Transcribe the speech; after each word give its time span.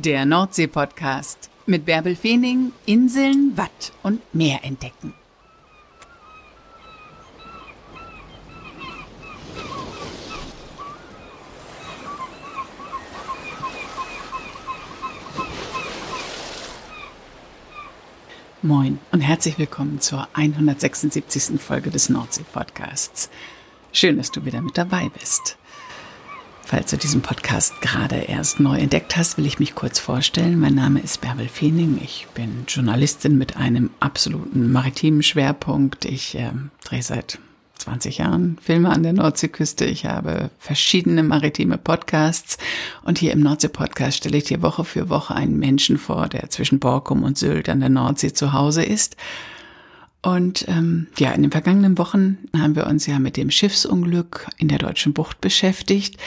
Der 0.00 0.24
Nordsee-Podcast 0.24 1.50
mit 1.66 1.84
Bärbel 1.84 2.14
Feening, 2.14 2.70
Inseln, 2.86 3.56
Watt 3.56 3.92
und 4.04 4.22
Meer 4.32 4.62
entdecken. 4.62 5.12
Moin 18.62 19.00
und 19.10 19.20
herzlich 19.20 19.58
willkommen 19.58 20.00
zur 20.00 20.28
176. 20.34 21.60
Folge 21.60 21.90
des 21.90 22.08
Nordsee-Podcasts. 22.08 23.30
Schön, 23.90 24.16
dass 24.16 24.30
du 24.30 24.44
wieder 24.44 24.60
mit 24.60 24.78
dabei 24.78 25.10
bist. 25.18 25.58
Falls 26.68 26.90
du 26.90 26.98
diesen 26.98 27.22
Podcast 27.22 27.80
gerade 27.80 28.16
erst 28.16 28.60
neu 28.60 28.76
entdeckt 28.76 29.16
hast, 29.16 29.38
will 29.38 29.46
ich 29.46 29.58
mich 29.58 29.74
kurz 29.74 29.98
vorstellen. 29.98 30.60
Mein 30.60 30.74
Name 30.74 31.00
ist 31.00 31.22
Bärbel 31.22 31.48
Feening. 31.48 31.98
Ich 32.04 32.26
bin 32.34 32.64
Journalistin 32.68 33.38
mit 33.38 33.56
einem 33.56 33.88
absoluten 34.00 34.70
maritimen 34.70 35.22
Schwerpunkt. 35.22 36.04
Ich 36.04 36.34
äh, 36.34 36.50
drehe 36.84 37.00
seit 37.00 37.38
20 37.78 38.18
Jahren 38.18 38.58
Filme 38.60 38.90
an 38.90 39.02
der 39.02 39.14
Nordseeküste. 39.14 39.86
Ich 39.86 40.04
habe 40.04 40.50
verschiedene 40.58 41.22
maritime 41.22 41.78
Podcasts 41.78 42.58
und 43.02 43.16
hier 43.16 43.32
im 43.32 43.40
Nordsee-Podcast 43.40 44.18
stelle 44.18 44.36
ich 44.36 44.44
dir 44.44 44.60
Woche 44.60 44.84
für 44.84 45.08
Woche 45.08 45.34
einen 45.34 45.58
Menschen 45.58 45.96
vor, 45.96 46.28
der 46.28 46.50
zwischen 46.50 46.80
Borkum 46.80 47.22
und 47.22 47.38
Sylt 47.38 47.70
an 47.70 47.80
der 47.80 47.88
Nordsee 47.88 48.34
zu 48.34 48.52
Hause 48.52 48.84
ist. 48.84 49.16
Und 50.20 50.68
ähm, 50.68 51.06
ja, 51.16 51.30
in 51.30 51.40
den 51.40 51.50
vergangenen 51.50 51.96
Wochen 51.96 52.36
haben 52.54 52.76
wir 52.76 52.88
uns 52.88 53.06
ja 53.06 53.18
mit 53.18 53.38
dem 53.38 53.50
Schiffsunglück 53.50 54.48
in 54.58 54.68
der 54.68 54.78
deutschen 54.78 55.14
Bucht 55.14 55.40
beschäftigt 55.40 56.18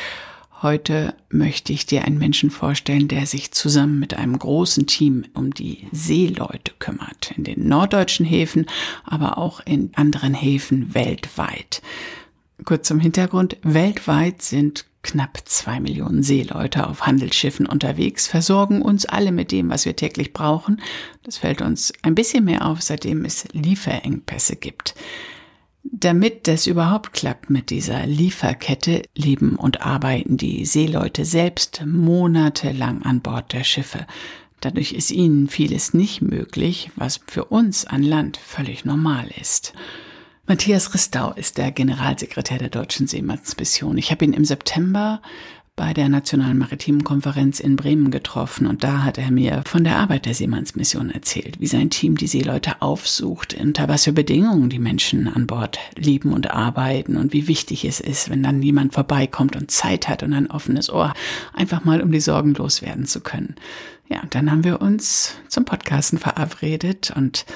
Heute 0.61 1.15
möchte 1.29 1.73
ich 1.73 1.87
dir 1.87 2.05
einen 2.05 2.19
Menschen 2.19 2.51
vorstellen, 2.51 3.07
der 3.07 3.25
sich 3.25 3.51
zusammen 3.51 3.97
mit 3.99 4.13
einem 4.13 4.37
großen 4.37 4.85
Team 4.85 5.25
um 5.33 5.51
die 5.51 5.87
Seeleute 5.91 6.73
kümmert, 6.77 7.33
in 7.35 7.43
den 7.43 7.67
norddeutschen 7.67 8.27
Häfen, 8.27 8.67
aber 9.03 9.39
auch 9.39 9.59
in 9.65 9.89
anderen 9.95 10.35
Häfen 10.35 10.93
weltweit. 10.93 11.81
Kurz 12.63 12.87
zum 12.87 12.99
Hintergrund, 12.99 13.57
weltweit 13.63 14.43
sind 14.43 14.85
knapp 15.01 15.39
zwei 15.45 15.79
Millionen 15.79 16.21
Seeleute 16.21 16.87
auf 16.87 17.07
Handelsschiffen 17.07 17.65
unterwegs, 17.65 18.27
versorgen 18.27 18.83
uns 18.83 19.07
alle 19.07 19.31
mit 19.31 19.51
dem, 19.51 19.71
was 19.71 19.85
wir 19.85 19.95
täglich 19.95 20.31
brauchen. 20.31 20.79
Das 21.23 21.37
fällt 21.37 21.63
uns 21.63 21.91
ein 22.03 22.13
bisschen 22.13 22.45
mehr 22.45 22.67
auf, 22.67 22.83
seitdem 22.83 23.25
es 23.25 23.47
Lieferengpässe 23.51 24.57
gibt. 24.57 24.93
Damit 25.83 26.47
das 26.47 26.67
überhaupt 26.67 27.13
klappt 27.13 27.49
mit 27.49 27.69
dieser 27.69 28.05
Lieferkette, 28.05 29.01
leben 29.15 29.55
und 29.55 29.81
arbeiten 29.81 30.37
die 30.37 30.65
Seeleute 30.65 31.25
selbst 31.25 31.83
monatelang 31.85 33.01
an 33.03 33.21
Bord 33.21 33.53
der 33.53 33.63
Schiffe. 33.63 34.05
Dadurch 34.59 34.93
ist 34.93 35.09
ihnen 35.09 35.47
vieles 35.47 35.93
nicht 35.95 36.21
möglich, 36.21 36.91
was 36.95 37.19
für 37.25 37.45
uns 37.45 37.85
an 37.85 38.03
Land 38.03 38.37
völlig 38.37 38.85
normal 38.85 39.29
ist. 39.39 39.73
Matthias 40.45 40.93
Ristau 40.93 41.31
ist 41.33 41.57
der 41.57 41.71
Generalsekretär 41.71 42.59
der 42.59 42.69
Deutschen 42.69 43.07
Seemannsmission. 43.07 43.97
Ich 43.97 44.11
habe 44.11 44.25
ihn 44.25 44.33
im 44.33 44.45
September 44.45 45.21
bei 45.81 45.95
der 45.95 46.09
Nationalen 46.09 46.59
Maritimen 46.59 47.03
Konferenz 47.03 47.59
in 47.59 47.75
Bremen 47.75 48.11
getroffen 48.11 48.67
und 48.67 48.83
da 48.83 49.03
hat 49.03 49.17
er 49.17 49.31
mir 49.31 49.63
von 49.65 49.83
der 49.83 49.95
Arbeit 49.95 50.27
der 50.27 50.35
Seemannsmission 50.35 51.09
erzählt, 51.09 51.59
wie 51.59 51.65
sein 51.65 51.89
Team 51.89 52.17
die 52.17 52.27
Seeleute 52.27 52.83
aufsucht, 52.83 53.55
unter 53.59 53.87
was 53.87 54.03
für 54.03 54.13
Bedingungen 54.13 54.69
die 54.69 54.77
Menschen 54.77 55.27
an 55.27 55.47
Bord 55.47 55.79
leben 55.95 56.33
und 56.33 56.51
arbeiten 56.51 57.17
und 57.17 57.33
wie 57.33 57.47
wichtig 57.47 57.83
es 57.83 57.99
ist, 57.99 58.29
wenn 58.29 58.43
dann 58.43 58.61
jemand 58.61 58.93
vorbeikommt 58.93 59.55
und 59.55 59.71
Zeit 59.71 60.07
hat 60.07 60.21
und 60.21 60.33
ein 60.33 60.51
offenes 60.51 60.91
Ohr, 60.91 61.15
einfach 61.51 61.83
mal 61.83 62.01
um 62.01 62.11
die 62.11 62.19
Sorgen 62.19 62.53
loswerden 62.53 63.07
zu 63.07 63.19
können. 63.19 63.55
Ja, 64.07 64.21
und 64.21 64.35
dann 64.35 64.51
haben 64.51 64.63
wir 64.63 64.83
uns 64.83 65.33
zum 65.47 65.65
Podcasten 65.65 66.19
verabredet 66.19 67.11
und 67.15 67.47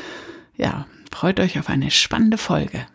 ja, 0.58 0.88
freut 1.12 1.40
euch 1.40 1.60
auf 1.60 1.70
eine 1.70 1.92
spannende 1.92 2.40
Folge. 2.40 2.88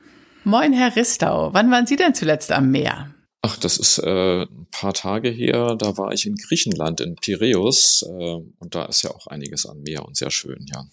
Moin, 0.42 0.72
Herr 0.72 0.97
Ristau. 0.97 1.54
Wann 1.54 1.70
waren 1.70 1.86
Sie 1.86 1.94
denn 1.94 2.16
zuletzt 2.16 2.50
am 2.50 2.72
Meer? 2.72 3.10
Ach, 3.42 3.56
das 3.56 3.78
ist 3.78 3.98
äh, 3.98 4.42
ein 4.42 4.66
paar 4.70 4.92
Tage 4.92 5.30
her. 5.30 5.74
Da 5.76 5.96
war 5.96 6.12
ich 6.12 6.26
in 6.26 6.36
Griechenland, 6.36 7.00
in 7.00 7.16
Piräus. 7.16 8.02
Äh, 8.06 8.34
und 8.58 8.74
da 8.74 8.84
ist 8.84 9.02
ja 9.02 9.10
auch 9.10 9.26
einiges 9.28 9.64
an 9.64 9.82
Meer 9.82 10.04
und 10.04 10.16
sehr 10.16 10.30
schön, 10.30 10.66
ja. 10.72 10.84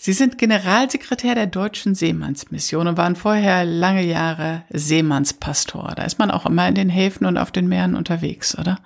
Sie 0.00 0.12
sind 0.12 0.38
Generalsekretär 0.38 1.34
der 1.34 1.48
Deutschen 1.48 1.96
Seemannsmission 1.96 2.86
und 2.86 2.96
waren 2.96 3.16
vorher 3.16 3.64
lange 3.64 4.04
Jahre 4.04 4.62
Seemannspastor. 4.70 5.94
Da 5.96 6.04
ist 6.04 6.20
man 6.20 6.30
auch 6.30 6.46
immer 6.46 6.68
in 6.68 6.76
den 6.76 6.88
Häfen 6.88 7.26
und 7.26 7.36
auf 7.36 7.50
den 7.50 7.68
Meeren 7.68 7.96
unterwegs, 7.96 8.56
oder? 8.56 8.78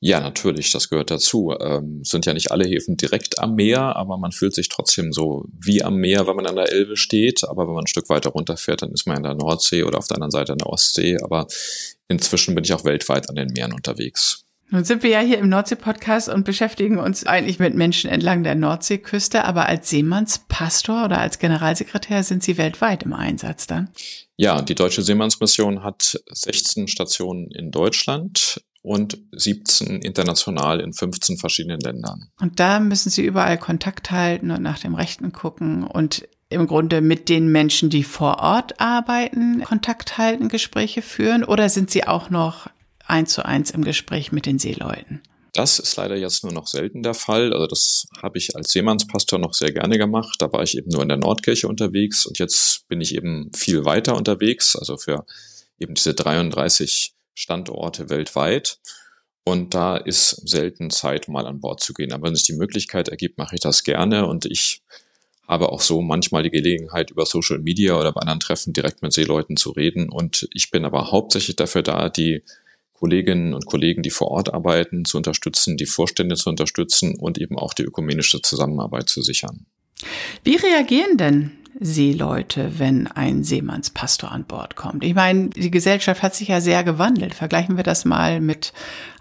Ja, 0.00 0.20
natürlich, 0.20 0.72
das 0.72 0.88
gehört 0.88 1.10
dazu. 1.10 1.54
Ähm, 1.58 2.04
sind 2.04 2.26
ja 2.26 2.34
nicht 2.34 2.50
alle 2.50 2.66
Häfen 2.66 2.96
direkt 2.96 3.38
am 3.38 3.54
Meer, 3.54 3.96
aber 3.96 4.18
man 4.18 4.32
fühlt 4.32 4.54
sich 4.54 4.68
trotzdem 4.68 5.12
so 5.12 5.46
wie 5.58 5.82
am 5.82 5.96
Meer, 5.96 6.26
wenn 6.26 6.36
man 6.36 6.46
an 6.46 6.56
der 6.56 6.70
Elbe 6.70 6.96
steht. 6.96 7.44
Aber 7.44 7.66
wenn 7.66 7.74
man 7.74 7.84
ein 7.84 7.88
Stück 7.88 8.08
weiter 8.08 8.30
runterfährt, 8.30 8.82
dann 8.82 8.92
ist 8.92 9.06
man 9.06 9.18
in 9.18 9.22
der 9.22 9.34
Nordsee 9.34 9.82
oder 9.82 9.98
auf 9.98 10.08
der 10.08 10.16
anderen 10.16 10.30
Seite 10.30 10.52
in 10.52 10.58
der 10.58 10.68
Ostsee. 10.68 11.18
Aber 11.22 11.46
inzwischen 12.08 12.54
bin 12.54 12.64
ich 12.64 12.72
auch 12.72 12.84
weltweit 12.84 13.28
an 13.28 13.36
den 13.36 13.52
Meeren 13.52 13.72
unterwegs. 13.72 14.46
Nun 14.68 14.84
sind 14.84 15.04
wir 15.04 15.10
ja 15.10 15.20
hier 15.20 15.38
im 15.38 15.48
Nordsee-Podcast 15.48 16.28
und 16.28 16.44
beschäftigen 16.44 16.98
uns 16.98 17.24
eigentlich 17.24 17.60
mit 17.60 17.76
Menschen 17.76 18.10
entlang 18.10 18.42
der 18.42 18.56
Nordseeküste, 18.56 19.44
aber 19.44 19.66
als 19.66 19.90
Seemannspastor 19.90 21.04
oder 21.04 21.20
als 21.20 21.38
Generalsekretär 21.38 22.24
sind 22.24 22.42
Sie 22.42 22.58
weltweit 22.58 23.04
im 23.04 23.12
Einsatz 23.12 23.68
dann? 23.68 23.90
Ja, 24.36 24.60
die 24.62 24.74
Deutsche 24.74 25.02
Seemannsmission 25.02 25.84
hat 25.84 26.20
16 26.30 26.88
Stationen 26.88 27.50
in 27.52 27.70
Deutschland 27.70 28.60
und 28.86 29.18
17 29.32 30.00
international 30.00 30.80
in 30.80 30.92
15 30.92 31.38
verschiedenen 31.38 31.80
Ländern. 31.80 32.30
Und 32.40 32.60
da 32.60 32.78
müssen 32.78 33.10
Sie 33.10 33.24
überall 33.24 33.58
Kontakt 33.58 34.12
halten 34.12 34.52
und 34.52 34.62
nach 34.62 34.78
dem 34.78 34.94
Rechten 34.94 35.32
gucken 35.32 35.82
und 35.82 36.28
im 36.50 36.68
Grunde 36.68 37.00
mit 37.00 37.28
den 37.28 37.48
Menschen, 37.48 37.90
die 37.90 38.04
vor 38.04 38.38
Ort 38.38 38.80
arbeiten, 38.80 39.64
Kontakt 39.64 40.18
halten, 40.18 40.48
Gespräche 40.48 41.02
führen 41.02 41.42
oder 41.42 41.68
sind 41.68 41.90
Sie 41.90 42.06
auch 42.06 42.30
noch 42.30 42.68
eins 43.04 43.32
zu 43.32 43.44
eins 43.44 43.72
im 43.72 43.82
Gespräch 43.82 44.30
mit 44.30 44.46
den 44.46 44.60
Seeleuten? 44.60 45.20
Das 45.52 45.80
ist 45.80 45.96
leider 45.96 46.14
jetzt 46.14 46.44
nur 46.44 46.52
noch 46.52 46.68
selten 46.68 47.02
der 47.02 47.14
Fall. 47.14 47.52
Also 47.52 47.66
das 47.66 48.06
habe 48.22 48.38
ich 48.38 48.54
als 48.54 48.70
Seemannspastor 48.70 49.40
noch 49.40 49.54
sehr 49.54 49.72
gerne 49.72 49.98
gemacht. 49.98 50.36
Da 50.38 50.52
war 50.52 50.62
ich 50.62 50.76
eben 50.76 50.90
nur 50.90 51.02
in 51.02 51.08
der 51.08 51.16
Nordkirche 51.16 51.66
unterwegs 51.66 52.24
und 52.24 52.38
jetzt 52.38 52.86
bin 52.86 53.00
ich 53.00 53.16
eben 53.16 53.50
viel 53.52 53.84
weiter 53.84 54.14
unterwegs, 54.14 54.76
also 54.76 54.96
für 54.96 55.26
eben 55.80 55.94
diese 55.94 56.14
33 56.14 57.15
Standorte 57.36 58.10
weltweit. 58.10 58.80
Und 59.44 59.74
da 59.74 59.96
ist 59.96 60.48
selten 60.48 60.90
Zeit, 60.90 61.28
mal 61.28 61.46
an 61.46 61.60
Bord 61.60 61.80
zu 61.80 61.94
gehen. 61.94 62.12
Aber 62.12 62.26
wenn 62.26 62.34
sich 62.34 62.46
die 62.46 62.56
Möglichkeit 62.56 63.08
ergibt, 63.08 63.38
mache 63.38 63.54
ich 63.54 63.60
das 63.60 63.84
gerne. 63.84 64.26
Und 64.26 64.44
ich 64.46 64.82
habe 65.46 65.68
auch 65.68 65.80
so 65.80 66.02
manchmal 66.02 66.42
die 66.42 66.50
Gelegenheit, 66.50 67.12
über 67.12 67.24
Social 67.26 67.60
Media 67.60 67.96
oder 67.96 68.10
bei 68.12 68.22
anderen 68.22 68.40
Treffen 68.40 68.72
direkt 68.72 69.02
mit 69.02 69.12
Seeleuten 69.12 69.56
zu 69.56 69.70
reden. 69.70 70.08
Und 70.08 70.48
ich 70.52 70.72
bin 70.72 70.84
aber 70.84 71.12
hauptsächlich 71.12 71.54
dafür 71.54 71.84
da, 71.84 72.08
die 72.08 72.42
Kolleginnen 72.94 73.54
und 73.54 73.66
Kollegen, 73.66 74.02
die 74.02 74.10
vor 74.10 74.28
Ort 74.32 74.52
arbeiten, 74.52 75.04
zu 75.04 75.18
unterstützen, 75.18 75.76
die 75.76 75.86
Vorstände 75.86 76.34
zu 76.34 76.50
unterstützen 76.50 77.16
und 77.16 77.38
eben 77.38 77.56
auch 77.58 77.74
die 77.74 77.84
ökumenische 77.84 78.42
Zusammenarbeit 78.42 79.08
zu 79.08 79.22
sichern. 79.22 79.66
Wie 80.42 80.56
reagieren 80.56 81.16
denn 81.18 81.52
Seeleute, 81.78 82.78
wenn 82.78 83.06
ein 83.06 83.44
Seemannspastor 83.44 84.32
an 84.32 84.44
Bord 84.44 84.76
kommt. 84.76 85.04
Ich 85.04 85.14
meine, 85.14 85.50
die 85.50 85.70
Gesellschaft 85.70 86.22
hat 86.22 86.34
sich 86.34 86.48
ja 86.48 86.60
sehr 86.60 86.84
gewandelt. 86.84 87.34
Vergleichen 87.34 87.76
wir 87.76 87.84
das 87.84 88.04
mal 88.04 88.40
mit 88.40 88.72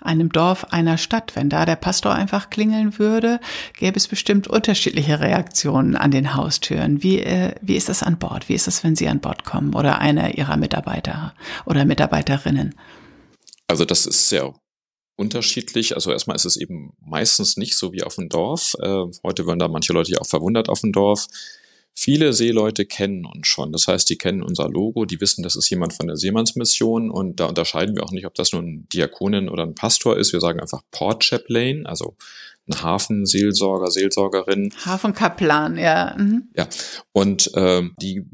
einem 0.01 0.31
Dorf 0.31 0.65
einer 0.65 0.97
Stadt. 0.97 1.35
Wenn 1.35 1.49
da 1.49 1.65
der 1.65 1.75
Pastor 1.75 2.13
einfach 2.13 2.49
klingeln 2.49 2.97
würde, 2.97 3.39
gäbe 3.77 3.97
es 3.97 4.07
bestimmt 4.07 4.47
unterschiedliche 4.47 5.19
Reaktionen 5.19 5.95
an 5.95 6.11
den 6.11 6.35
Haustüren. 6.35 7.03
Wie, 7.03 7.19
äh, 7.19 7.55
wie 7.61 7.75
ist 7.75 7.89
das 7.89 8.03
an 8.03 8.19
Bord? 8.19 8.47
Wie 8.47 8.53
ist 8.53 8.67
das, 8.67 8.83
wenn 8.83 8.95
Sie 8.95 9.07
an 9.07 9.19
Bord 9.19 9.43
kommen 9.43 9.73
oder 9.73 9.99
einer 9.99 10.37
Ihrer 10.37 10.55
Mitarbeiter 10.55 11.33
oder 11.65 11.83
Mitarbeiterinnen? 11.83 12.75
Also 13.67 13.83
das 13.83 14.05
ist 14.05 14.29
sehr 14.29 14.53
unterschiedlich. 15.17 15.95
Also 15.95 16.11
erstmal 16.11 16.35
ist 16.35 16.45
es 16.45 16.55
eben 16.55 16.93
meistens 17.01 17.57
nicht 17.57 17.75
so 17.75 17.91
wie 17.91 18.03
auf 18.03 18.15
dem 18.15 18.29
Dorf. 18.29 18.75
Äh, 18.79 19.05
heute 19.23 19.45
werden 19.45 19.59
da 19.59 19.67
manche 19.67 19.93
Leute 19.93 20.11
ja 20.11 20.19
auch 20.19 20.27
verwundert 20.27 20.69
auf 20.69 20.81
dem 20.81 20.91
Dorf. 20.91 21.27
Viele 21.97 22.33
Seeleute 22.33 22.85
kennen 22.85 23.25
uns 23.25 23.47
schon. 23.47 23.71
Das 23.71 23.87
heißt, 23.87 24.09
die 24.09 24.17
kennen 24.17 24.43
unser 24.43 24.67
Logo, 24.67 25.05
die 25.05 25.21
wissen, 25.21 25.43
das 25.43 25.55
ist 25.55 25.69
jemand 25.69 25.93
von 25.93 26.07
der 26.07 26.17
Seemannsmission 26.17 27.09
und 27.09 27.39
da 27.39 27.45
unterscheiden 27.45 27.95
wir 27.95 28.03
auch 28.03 28.11
nicht, 28.11 28.25
ob 28.25 28.33
das 28.35 28.51
nun 28.51 28.85
Diakonin 28.91 29.47
oder 29.47 29.63
ein 29.63 29.75
Pastor 29.75 30.17
ist. 30.17 30.33
Wir 30.33 30.41
sagen 30.41 30.59
einfach 30.59 30.81
Port 30.91 31.23
Chaplain, 31.23 31.85
also 31.85 32.17
ein 32.67 32.81
Hafenseelsorger, 32.81 33.89
Seelsorgerin. 33.91 34.73
Hafenkaplan, 34.85 35.77
ja. 35.77 36.15
Mhm. 36.17 36.49
Ja, 36.57 36.67
und 37.13 37.51
ähm, 37.55 37.95
die 38.01 38.25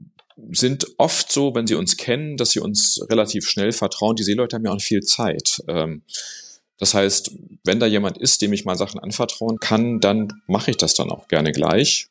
sind 0.52 0.88
oft 0.98 1.32
so, 1.32 1.54
wenn 1.54 1.68
sie 1.68 1.76
uns 1.76 1.98
kennen, 1.98 2.38
dass 2.38 2.50
sie 2.50 2.62
uns 2.62 3.00
relativ 3.12 3.48
schnell 3.48 3.74
vertrauen. 3.74 4.16
Die 4.16 4.24
Seeleute 4.24 4.56
haben 4.56 4.66
ja 4.66 4.72
auch 4.72 4.82
viel 4.82 5.02
Zeit. 5.02 5.62
Ähm, 5.68 6.02
das 6.80 6.96
heißt, 6.96 7.34
wenn 7.64 7.80
da 7.80 7.86
jemand 7.86 8.18
ist, 8.18 8.42
dem 8.42 8.54
ich 8.54 8.66
mal 8.66 8.76
Sachen 8.76 9.00
anvertrauen 9.00 9.60
kann, 9.60 10.00
dann 10.00 10.42
mache 10.48 10.72
ich 10.72 10.78
das 10.78 10.96
dann 10.96 11.12
auch 11.12 11.28
gerne 11.28 11.52
gleich 11.52 12.08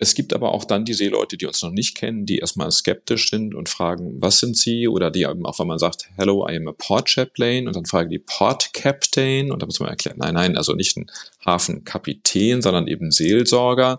Es 0.00 0.14
gibt 0.14 0.32
aber 0.32 0.52
auch 0.54 0.64
dann 0.64 0.84
die 0.84 0.94
Seeleute, 0.94 1.36
die 1.36 1.46
uns 1.46 1.60
noch 1.60 1.72
nicht 1.72 1.96
kennen, 1.96 2.24
die 2.24 2.38
erstmal 2.38 2.70
skeptisch 2.70 3.30
sind 3.30 3.52
und 3.54 3.68
fragen, 3.68 4.22
was 4.22 4.38
sind 4.38 4.56
sie? 4.56 4.86
Oder 4.86 5.10
die 5.10 5.26
auch, 5.26 5.34
wenn 5.34 5.66
man 5.66 5.78
sagt, 5.80 6.08
hello, 6.16 6.48
I 6.48 6.56
am 6.56 6.68
a 6.68 6.72
port 6.72 7.10
chaplain 7.10 7.66
und 7.66 7.74
dann 7.74 7.84
fragen 7.84 8.08
die 8.08 8.20
port 8.20 8.72
captain 8.72 9.50
und 9.50 9.60
da 9.60 9.66
muss 9.66 9.80
man 9.80 9.88
erklären, 9.88 10.18
nein, 10.18 10.34
nein, 10.34 10.56
also 10.56 10.74
nicht 10.74 10.96
ein 10.96 11.10
Hafenkapitän, 11.44 12.62
sondern 12.62 12.86
eben 12.86 13.10
Seelsorger. 13.10 13.98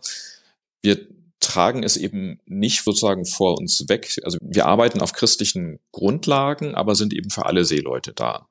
Wir 0.81 1.05
tragen 1.41 1.83
es 1.83 1.97
eben 1.97 2.39
nicht 2.45 2.81
sozusagen 2.83 3.25
vor 3.25 3.57
uns 3.57 3.89
weg. 3.89 4.09
Also 4.23 4.37
wir 4.41 4.67
arbeiten 4.67 5.01
auf 5.01 5.11
christlichen 5.11 5.79
Grundlagen, 5.91 6.75
aber 6.75 6.95
sind 6.95 7.13
eben 7.13 7.29
für 7.29 7.45
alle 7.45 7.65
Seeleute 7.65 8.13
da. 8.13 8.47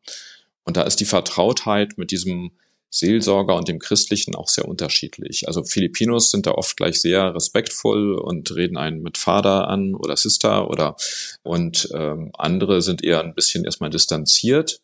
Und 0.65 0.77
da 0.77 0.83
ist 0.83 1.01
die 1.01 1.07
Vertrautheit 1.07 1.97
mit 1.97 2.11
diesem 2.11 2.53
Seelsorger 2.91 3.55
und 3.55 3.69
dem 3.69 3.79
Christlichen 3.79 4.35
auch 4.35 4.49
sehr 4.49 4.67
unterschiedlich. 4.67 5.47
Also 5.47 5.63
Filipinos 5.63 6.31
sind 6.31 6.47
da 6.47 6.53
oft 6.53 6.77
gleich 6.77 7.01
sehr 7.01 7.35
respektvoll 7.35 8.15
und 8.15 8.55
reden 8.55 8.77
einen 8.77 9.03
mit 9.03 9.19
Vater 9.19 9.69
an 9.69 9.95
oder 9.95 10.17
Sister 10.17 10.71
oder 10.71 10.97
und 11.43 11.89
ähm, 11.95 12.31
andere 12.37 12.83
sind 12.83 13.05
eher 13.05 13.21
ein 13.21 13.35
bisschen 13.35 13.65
erstmal 13.65 13.91
distanziert. 13.91 14.81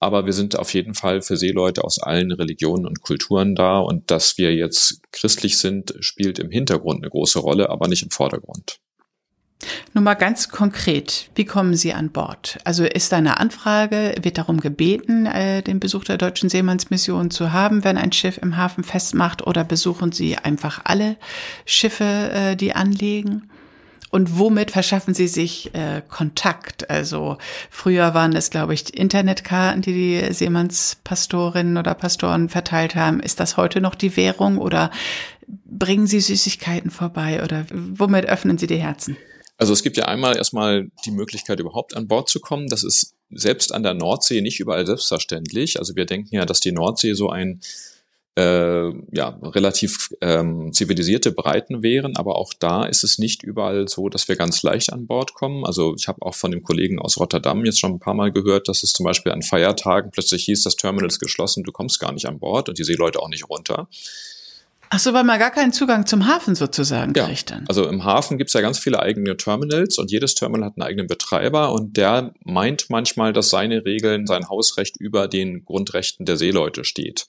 Aber 0.00 0.26
wir 0.26 0.34
sind 0.34 0.58
auf 0.58 0.74
jeden 0.74 0.94
Fall 0.94 1.22
für 1.22 1.36
Seeleute 1.36 1.82
aus 1.82 1.98
allen 1.98 2.30
Religionen 2.32 2.86
und 2.86 3.00
Kulturen 3.00 3.54
da 3.54 3.78
und 3.78 4.10
dass 4.10 4.36
wir 4.36 4.54
jetzt 4.54 5.00
christlich 5.12 5.56
sind, 5.56 5.94
spielt 6.00 6.38
im 6.38 6.50
Hintergrund 6.50 7.02
eine 7.02 7.10
große 7.10 7.38
Rolle, 7.38 7.70
aber 7.70 7.88
nicht 7.88 8.02
im 8.02 8.10
Vordergrund. 8.10 8.80
Nun 9.94 10.04
mal 10.04 10.14
ganz 10.14 10.48
konkret, 10.48 11.30
wie 11.36 11.44
kommen 11.44 11.74
Sie 11.76 11.94
an 11.94 12.10
Bord? 12.10 12.58
Also 12.64 12.84
ist 12.84 13.12
da 13.12 13.16
eine 13.16 13.38
Anfrage, 13.38 14.14
wird 14.20 14.38
darum 14.38 14.60
gebeten, 14.60 15.26
äh, 15.26 15.62
den 15.62 15.78
Besuch 15.78 16.04
der 16.04 16.18
Deutschen 16.18 16.48
Seemannsmission 16.48 17.30
zu 17.30 17.52
haben, 17.52 17.84
wenn 17.84 17.96
ein 17.96 18.12
Schiff 18.12 18.38
im 18.38 18.56
Hafen 18.56 18.82
festmacht, 18.82 19.46
oder 19.46 19.62
besuchen 19.62 20.10
Sie 20.10 20.36
einfach 20.36 20.80
alle 20.84 21.16
Schiffe, 21.64 22.04
äh, 22.04 22.56
die 22.56 22.74
anlegen? 22.74 23.48
Und 24.10 24.38
womit 24.38 24.70
verschaffen 24.70 25.14
Sie 25.14 25.26
sich 25.28 25.74
äh, 25.74 26.02
Kontakt? 26.08 26.90
Also 26.90 27.38
früher 27.70 28.14
waren 28.14 28.34
es, 28.34 28.50
glaube 28.50 28.74
ich, 28.74 28.96
Internetkarten, 28.96 29.82
die 29.82 29.92
die 29.92 30.32
Seemannspastorinnen 30.32 31.76
oder 31.76 31.94
Pastoren 31.94 32.48
verteilt 32.48 32.94
haben. 32.94 33.18
Ist 33.18 33.40
das 33.40 33.56
heute 33.56 33.80
noch 33.80 33.94
die 33.94 34.16
Währung 34.16 34.58
oder 34.58 34.90
bringen 35.46 36.06
Sie 36.06 36.20
Süßigkeiten 36.20 36.90
vorbei 36.90 37.42
oder 37.42 37.66
womit 37.72 38.26
öffnen 38.26 38.58
Sie 38.58 38.68
die 38.68 38.78
Herzen? 38.78 39.16
Also 39.56 39.72
es 39.72 39.82
gibt 39.82 39.96
ja 39.96 40.06
einmal 40.06 40.36
erstmal 40.36 40.90
die 41.04 41.10
Möglichkeit, 41.10 41.60
überhaupt 41.60 41.96
an 41.96 42.08
Bord 42.08 42.28
zu 42.28 42.40
kommen. 42.40 42.68
Das 42.68 42.82
ist 42.82 43.14
selbst 43.30 43.72
an 43.72 43.82
der 43.82 43.94
Nordsee 43.94 44.40
nicht 44.40 44.60
überall 44.60 44.86
selbstverständlich. 44.86 45.78
Also 45.78 45.94
wir 45.96 46.06
denken 46.06 46.34
ja, 46.34 46.44
dass 46.44 46.60
die 46.60 46.72
Nordsee 46.72 47.14
so 47.14 47.30
ein 47.30 47.60
äh, 48.36 48.90
ja, 49.12 49.38
relativ 49.42 50.12
ähm, 50.20 50.72
zivilisierte 50.72 51.30
Breiten 51.30 51.84
wären, 51.84 52.16
aber 52.16 52.36
auch 52.36 52.52
da 52.52 52.84
ist 52.84 53.04
es 53.04 53.18
nicht 53.18 53.44
überall 53.44 53.86
so, 53.86 54.08
dass 54.08 54.26
wir 54.26 54.34
ganz 54.34 54.62
leicht 54.64 54.92
an 54.92 55.06
Bord 55.06 55.34
kommen. 55.34 55.64
Also 55.64 55.94
ich 55.96 56.08
habe 56.08 56.22
auch 56.22 56.34
von 56.34 56.50
dem 56.50 56.64
Kollegen 56.64 56.98
aus 56.98 57.18
Rotterdam 57.18 57.64
jetzt 57.64 57.78
schon 57.78 57.92
ein 57.92 58.00
paar 58.00 58.14
Mal 58.14 58.32
gehört, 58.32 58.68
dass 58.68 58.82
es 58.82 58.92
zum 58.92 59.04
Beispiel 59.04 59.30
an 59.30 59.42
Feiertagen 59.42 60.10
plötzlich 60.10 60.44
hieß, 60.46 60.64
das 60.64 60.74
Terminal 60.74 61.06
ist 61.06 61.20
geschlossen, 61.20 61.62
du 61.62 61.70
kommst 61.70 62.00
gar 62.00 62.10
nicht 62.10 62.26
an 62.26 62.40
Bord 62.40 62.68
und 62.68 62.78
die 62.78 62.84
Seeleute 62.84 63.20
auch 63.20 63.28
nicht 63.28 63.48
runter. 63.48 63.88
Ach 64.90 64.98
so, 64.98 65.12
weil 65.12 65.24
man 65.24 65.38
gar 65.38 65.50
keinen 65.50 65.72
Zugang 65.72 66.06
zum 66.06 66.26
Hafen 66.26 66.54
sozusagen 66.54 67.12
ja, 67.16 67.26
kriegt 67.26 67.50
dann. 67.50 67.64
Also 67.68 67.88
im 67.88 68.04
Hafen 68.04 68.38
gibt's 68.38 68.52
ja 68.52 68.60
ganz 68.60 68.78
viele 68.78 69.00
eigene 69.00 69.36
Terminals 69.36 69.98
und 69.98 70.10
jedes 70.10 70.34
Terminal 70.34 70.68
hat 70.68 70.76
einen 70.76 70.86
eigenen 70.86 71.06
Betreiber 71.06 71.72
und 71.72 71.96
der 71.96 72.32
meint 72.44 72.90
manchmal, 72.90 73.32
dass 73.32 73.50
seine 73.50 73.84
Regeln, 73.84 74.26
sein 74.26 74.48
Hausrecht 74.48 74.96
über 74.96 75.28
den 75.28 75.64
Grundrechten 75.64 76.26
der 76.26 76.36
Seeleute 76.36 76.84
steht. 76.84 77.26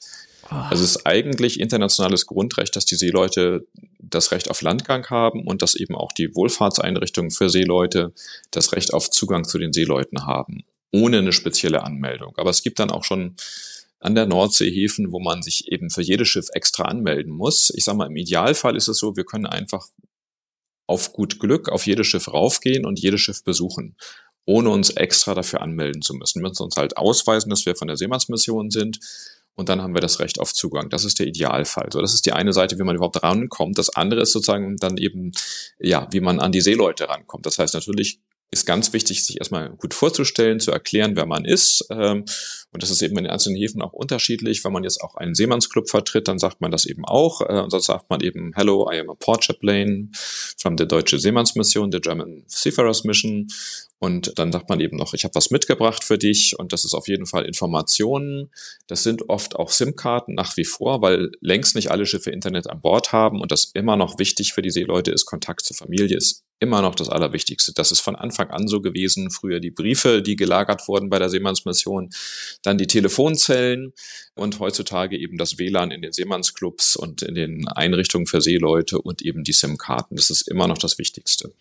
Oh. 0.51 0.55
Also 0.55 0.83
es 0.83 0.97
ist 0.97 1.07
eigentlich 1.07 1.59
internationales 1.59 2.25
Grundrecht, 2.25 2.75
dass 2.75 2.85
die 2.85 2.95
Seeleute 2.95 3.65
das 3.99 4.31
Recht 4.31 4.49
auf 4.49 4.61
Landgang 4.61 5.07
haben 5.09 5.43
und 5.45 5.61
dass 5.61 5.75
eben 5.75 5.95
auch 5.95 6.11
die 6.11 6.35
Wohlfahrtseinrichtungen 6.35 7.31
für 7.31 7.49
Seeleute 7.49 8.13
das 8.51 8.73
Recht 8.73 8.93
auf 8.93 9.09
Zugang 9.09 9.45
zu 9.45 9.57
den 9.57 9.73
Seeleuten 9.73 10.25
haben, 10.25 10.63
ohne 10.91 11.17
eine 11.17 11.33
spezielle 11.33 11.83
Anmeldung. 11.83 12.33
Aber 12.37 12.51
es 12.51 12.61
gibt 12.61 12.79
dann 12.79 12.91
auch 12.91 13.03
schon 13.03 13.35
an 13.99 14.15
der 14.15 14.25
Nordsee 14.25 14.69
Häfen, 14.69 15.11
wo 15.11 15.19
man 15.19 15.41
sich 15.41 15.71
eben 15.71 15.89
für 15.89 16.01
jedes 16.01 16.27
Schiff 16.27 16.47
extra 16.53 16.83
anmelden 16.83 17.33
muss. 17.33 17.71
Ich 17.75 17.85
sage 17.85 17.97
mal, 17.97 18.07
im 18.07 18.15
Idealfall 18.15 18.75
ist 18.75 18.87
es 18.87 18.97
so, 18.97 19.15
wir 19.15 19.25
können 19.25 19.45
einfach 19.45 19.87
auf 20.87 21.13
gut 21.13 21.39
Glück 21.39 21.69
auf 21.69 21.87
jedes 21.87 22.07
Schiff 22.07 22.27
raufgehen 22.27 22.85
und 22.85 22.99
jedes 22.99 23.21
Schiff 23.21 23.43
besuchen, 23.43 23.97
ohne 24.45 24.69
uns 24.69 24.91
extra 24.91 25.33
dafür 25.33 25.61
anmelden 25.61 26.01
zu 26.01 26.13
müssen. 26.13 26.41
Wir 26.41 26.49
müssen 26.49 26.63
uns 26.63 26.75
halt 26.75 26.97
ausweisen, 26.97 27.49
dass 27.49 27.65
wir 27.65 27.75
von 27.75 27.87
der 27.87 27.97
Seemannsmission 27.97 28.69
sind 28.69 28.99
und 29.55 29.69
dann 29.69 29.81
haben 29.81 29.93
wir 29.93 30.01
das 30.01 30.19
Recht 30.19 30.39
auf 30.39 30.53
Zugang. 30.53 30.89
Das 30.89 31.05
ist 31.05 31.17
der 31.17 31.27
Idealfall. 31.27 31.89
So, 31.91 32.01
das 32.01 32.13
ist 32.13 32.25
die 32.25 32.33
eine 32.33 32.53
Seite, 32.53 32.77
wie 32.77 32.83
man 32.83 32.95
überhaupt 32.95 33.23
rankommt. 33.23 33.77
Das 33.77 33.89
andere 33.95 34.21
ist 34.21 34.33
sozusagen 34.33 34.75
dann 34.77 34.97
eben, 34.97 35.31
ja, 35.79 36.07
wie 36.11 36.19
man 36.19 36.39
an 36.39 36.51
die 36.51 36.61
Seeleute 36.61 37.07
rankommt. 37.07 37.45
Das 37.45 37.57
heißt 37.57 37.73
natürlich 37.73 38.19
ist 38.55 38.65
ganz 38.65 38.93
wichtig, 38.93 39.25
sich 39.25 39.37
erstmal 39.37 39.69
gut 39.69 39.93
vorzustellen, 39.93 40.59
zu 40.59 40.71
erklären, 40.71 41.15
wer 41.15 41.25
man 41.25 41.43
ist. 41.43 41.85
Ähm, 41.91 42.23
und 42.71 42.83
das 42.83 42.89
ist 42.89 43.01
eben 43.01 43.17
in 43.17 43.25
den 43.25 43.31
einzelnen 43.31 43.57
Häfen 43.57 43.81
auch 43.81 43.91
unterschiedlich. 43.91 44.63
Wenn 44.63 44.71
man 44.71 44.83
jetzt 44.83 45.01
auch 45.01 45.15
einen 45.15 45.35
Seemannsclub 45.35 45.89
vertritt, 45.89 46.27
dann 46.27 46.39
sagt 46.39 46.61
man 46.61 46.71
das 46.71 46.85
eben 46.85 47.03
auch. 47.05 47.41
Äh, 47.41 47.61
und 47.61 47.69
sonst 47.69 47.85
sagt 47.85 48.09
man 48.09 48.21
eben, 48.21 48.53
hello, 48.55 48.89
I 48.91 48.99
am 48.99 49.09
a 49.09 49.13
port 49.13 49.43
chaplain 49.43 50.11
from 50.57 50.77
the 50.77 50.87
Deutsche 50.87 51.19
Seemannsmission, 51.19 51.91
the 51.91 51.99
German 51.99 52.43
Seafarers 52.47 53.03
Mission. 53.03 53.47
Und 53.99 54.37
dann 54.37 54.51
sagt 54.51 54.69
man 54.69 54.81
eben 54.81 54.97
noch, 54.97 55.13
ich 55.13 55.23
habe 55.23 55.35
was 55.35 55.51
mitgebracht 55.51 56.03
für 56.03 56.17
dich 56.17 56.59
und 56.59 56.73
das 56.73 56.83
ist 56.83 56.93
auf 56.93 57.07
jeden 57.07 57.25
Fall 57.25 57.45
Informationen. 57.45 58.51
Das 58.87 59.03
sind 59.03 59.29
oft 59.29 59.55
auch 59.55 59.71
SIM-Karten 59.71 60.35
nach 60.35 60.57
wie 60.57 60.65
vor, 60.65 61.01
weil 61.01 61.31
längst 61.39 61.75
nicht 61.75 61.91
alle 61.91 62.05
Schiffe 62.05 62.29
Internet 62.29 62.69
an 62.69 62.81
Bord 62.81 63.13
haben 63.13 63.41
und 63.41 63.51
das 63.51 63.71
immer 63.73 63.95
noch 63.95 64.19
wichtig 64.19 64.53
für 64.53 64.61
die 64.61 64.71
Seeleute 64.71 65.11
ist, 65.11 65.25
Kontakt 65.25 65.61
zur 65.61 65.77
Familie 65.77 66.17
ist 66.17 66.43
immer 66.59 66.81
noch 66.81 66.95
das 66.95 67.09
Allerwichtigste. 67.09 67.73
Das 67.73 67.91
ist 67.91 67.99
von 67.99 68.15
Anfang 68.15 68.49
an 68.49 68.67
so 68.67 68.81
gewesen. 68.81 69.29
Früher 69.29 69.59
die 69.59 69.71
Briefe, 69.71 70.21
die 70.21 70.35
gelagert 70.35 70.87
wurden 70.87 71.09
bei 71.09 71.19
der 71.19 71.29
Seemannsmission, 71.29 72.09
dann 72.63 72.77
die 72.77 72.87
Telefonzellen 72.87 73.93
und 74.35 74.59
heutzutage 74.59 75.17
eben 75.17 75.37
das 75.37 75.57
WLAN 75.57 75.91
in 75.91 76.01
den 76.01 76.13
Seemannsclubs 76.13 76.95
und 76.95 77.21
in 77.21 77.35
den 77.35 77.67
Einrichtungen 77.67 78.25
für 78.25 78.41
Seeleute 78.41 78.99
und 78.99 79.21
eben 79.21 79.43
die 79.43 79.53
SIM-Karten. 79.53 80.15
Das 80.15 80.29
ist 80.29 80.47
immer 80.47 80.67
noch 80.67 80.77
das 80.77 80.97
Wichtigste. 80.97 81.53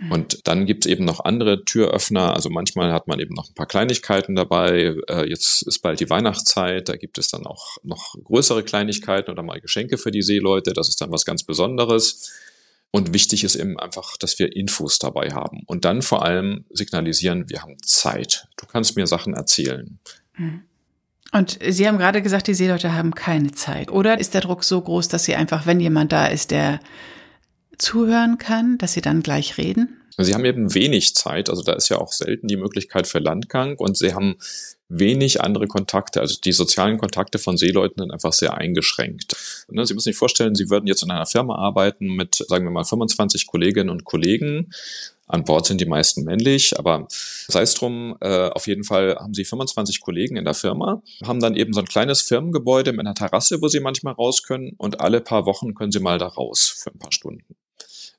Mhm. 0.00 0.12
Und 0.12 0.46
dann 0.48 0.66
gibt 0.66 0.86
es 0.86 0.90
eben 0.90 1.04
noch 1.04 1.24
andere 1.24 1.64
Türöffner. 1.64 2.34
Also 2.34 2.48
manchmal 2.48 2.92
hat 2.92 3.06
man 3.06 3.20
eben 3.20 3.34
noch 3.34 3.48
ein 3.48 3.54
paar 3.54 3.66
Kleinigkeiten 3.66 4.34
dabei. 4.34 4.96
Äh, 5.08 5.28
jetzt 5.28 5.62
ist 5.62 5.80
bald 5.80 6.00
die 6.00 6.08
Weihnachtszeit. 6.08 6.88
Da 6.88 6.96
gibt 6.96 7.18
es 7.18 7.28
dann 7.28 7.46
auch 7.46 7.76
noch 7.82 8.14
größere 8.24 8.62
Kleinigkeiten 8.62 9.30
oder 9.30 9.42
mal 9.42 9.60
Geschenke 9.60 9.98
für 9.98 10.10
die 10.10 10.22
Seeleute. 10.22 10.72
Das 10.72 10.88
ist 10.88 11.00
dann 11.00 11.12
was 11.12 11.24
ganz 11.24 11.44
Besonderes. 11.44 12.32
Und 12.92 13.12
wichtig 13.12 13.44
ist 13.44 13.54
eben 13.54 13.78
einfach, 13.78 14.16
dass 14.16 14.38
wir 14.38 14.56
Infos 14.56 14.98
dabei 14.98 15.30
haben 15.30 15.62
und 15.66 15.84
dann 15.84 16.02
vor 16.02 16.24
allem 16.24 16.64
signalisieren, 16.70 17.48
wir 17.48 17.62
haben 17.62 17.76
Zeit. 17.84 18.48
Du 18.56 18.66
kannst 18.66 18.96
mir 18.96 19.06
Sachen 19.06 19.34
erzählen. 19.34 20.00
Mhm. 20.36 20.62
Und 21.32 21.60
Sie 21.64 21.86
haben 21.86 21.98
gerade 21.98 22.22
gesagt, 22.22 22.48
die 22.48 22.54
Seeleute 22.54 22.92
haben 22.92 23.14
keine 23.14 23.52
Zeit. 23.52 23.92
Oder 23.92 24.18
ist 24.18 24.34
der 24.34 24.40
Druck 24.40 24.64
so 24.64 24.80
groß, 24.80 25.06
dass 25.06 25.24
Sie 25.24 25.36
einfach, 25.36 25.64
wenn 25.64 25.78
jemand 25.78 26.10
da 26.10 26.26
ist, 26.26 26.50
der 26.50 26.80
zuhören 27.80 28.38
kann, 28.38 28.78
dass 28.78 28.92
Sie 28.92 29.00
dann 29.00 29.22
gleich 29.22 29.58
reden? 29.58 30.00
Sie 30.18 30.34
haben 30.34 30.44
eben 30.44 30.74
wenig 30.74 31.14
Zeit, 31.14 31.48
also 31.48 31.62
da 31.62 31.72
ist 31.72 31.88
ja 31.88 31.98
auch 31.98 32.12
selten 32.12 32.46
die 32.46 32.56
Möglichkeit 32.56 33.06
für 33.06 33.18
Landgang 33.18 33.76
und 33.76 33.96
Sie 33.96 34.14
haben 34.14 34.36
wenig 34.88 35.40
andere 35.40 35.66
Kontakte, 35.66 36.20
also 36.20 36.36
die 36.44 36.52
sozialen 36.52 36.98
Kontakte 36.98 37.38
von 37.38 37.56
Seeleuten 37.56 38.02
sind 38.02 38.10
einfach 38.10 38.32
sehr 38.32 38.54
eingeschränkt. 38.54 39.64
Ne, 39.70 39.86
Sie 39.86 39.94
müssen 39.94 40.10
sich 40.10 40.16
vorstellen, 40.16 40.54
Sie 40.54 40.68
würden 40.68 40.86
jetzt 40.86 41.02
in 41.02 41.10
einer 41.10 41.26
Firma 41.26 41.56
arbeiten 41.56 42.06
mit, 42.08 42.44
sagen 42.48 42.64
wir 42.64 42.70
mal, 42.70 42.84
25 42.84 43.46
Kolleginnen 43.46 43.88
und 43.88 44.04
Kollegen. 44.04 44.70
An 45.28 45.44
Bord 45.44 45.66
sind 45.66 45.80
die 45.80 45.86
meisten 45.86 46.24
männlich, 46.24 46.76
aber 46.76 47.06
sei 47.08 47.62
es 47.62 47.74
drum, 47.74 48.16
äh, 48.20 48.48
auf 48.48 48.66
jeden 48.66 48.82
Fall 48.82 49.14
haben 49.14 49.32
sie 49.32 49.44
25 49.44 50.00
Kollegen 50.00 50.34
in 50.36 50.44
der 50.44 50.54
Firma, 50.54 51.02
haben 51.24 51.38
dann 51.38 51.54
eben 51.54 51.72
so 51.72 51.78
ein 51.78 51.86
kleines 51.86 52.20
Firmengebäude 52.22 52.90
mit 52.90 53.00
einer 53.00 53.14
Terrasse, 53.14 53.62
wo 53.62 53.68
sie 53.68 53.78
manchmal 53.78 54.14
raus 54.14 54.42
können 54.42 54.72
und 54.76 55.00
alle 55.00 55.20
paar 55.20 55.46
Wochen 55.46 55.74
können 55.74 55.92
sie 55.92 56.00
mal 56.00 56.18
da 56.18 56.26
raus 56.26 56.82
für 56.82 56.90
ein 56.90 56.98
paar 56.98 57.12
Stunden. 57.12 57.54